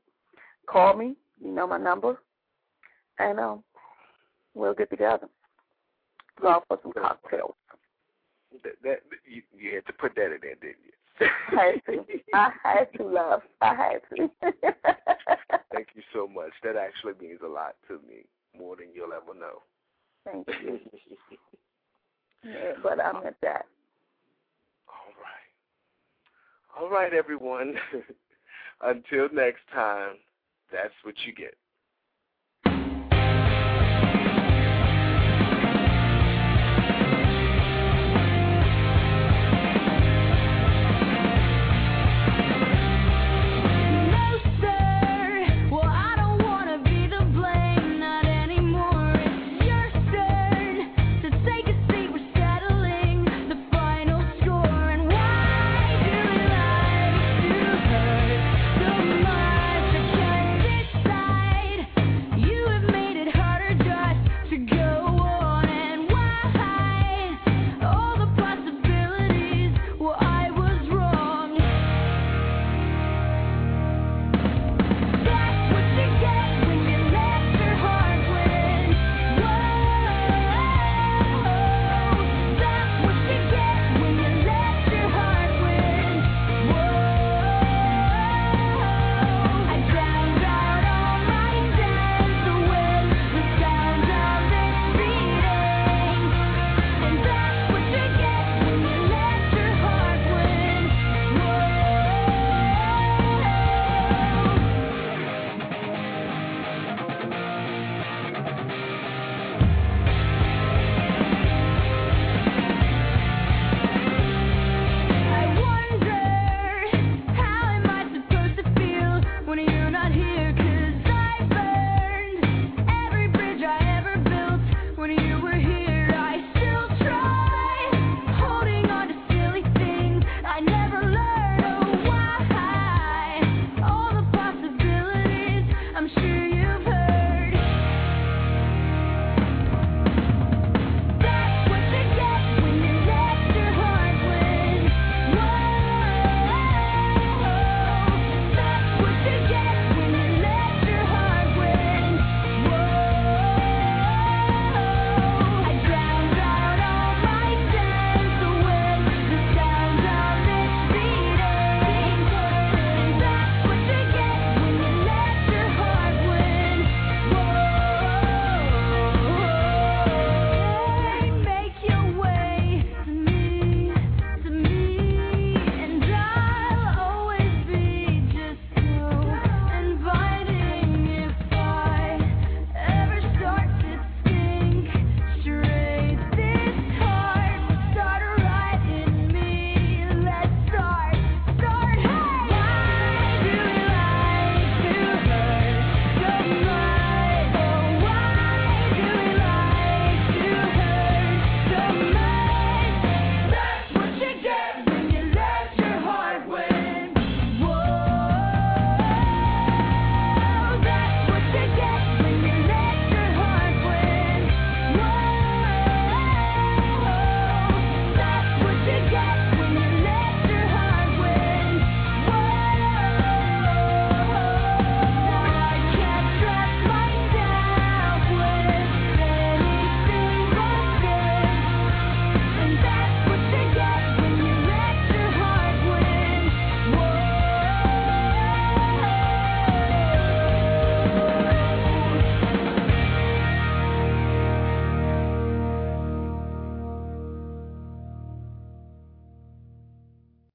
Call 0.66 0.96
me. 0.96 1.14
You 1.42 1.52
know 1.52 1.66
my 1.66 1.78
number, 1.78 2.18
and 3.18 3.40
um, 3.40 3.64
we'll 4.54 4.74
get 4.74 4.90
together. 4.90 5.28
Go 6.40 6.48
out 6.48 6.64
for 6.68 6.78
some 6.82 6.92
cocktails. 6.92 7.54
that, 8.62 8.74
that 8.84 9.00
you, 9.26 9.42
you 9.56 9.74
had 9.74 9.86
to 9.86 9.92
put 9.92 10.14
that 10.14 10.26
in 10.26 10.38
there, 10.40 10.54
didn't 10.54 10.76
you? 10.84 10.92
I 11.20 11.72
had 11.72 11.86
to. 11.86 12.04
I 12.32 12.50
had 12.62 12.92
to, 12.96 13.04
love. 13.04 13.42
I 13.60 13.74
had 13.74 14.00
to. 14.16 14.30
Thank 15.72 15.88
you 15.94 16.02
so 16.14 16.28
much. 16.28 16.52
That 16.62 16.76
actually 16.76 17.14
means 17.20 17.40
a 17.44 17.48
lot 17.48 17.74
to 17.88 17.94
me, 18.08 18.24
more 18.56 18.76
than 18.76 18.86
you'll 18.94 19.12
ever 19.12 19.38
know. 19.38 19.62
Thank 20.24 20.48
you. 20.62 20.78
Yeah, 22.44 22.72
but 22.82 22.98
I 23.00 23.12
meant 23.22 23.36
that. 23.42 23.66
All 26.78 26.90
right. 26.90 27.12
Everyone. 27.12 27.74
Until 28.82 29.28
next 29.32 29.60
time, 29.72 30.16
that's 30.72 30.94
what 31.04 31.14
you 31.26 31.32
get. 31.34 31.54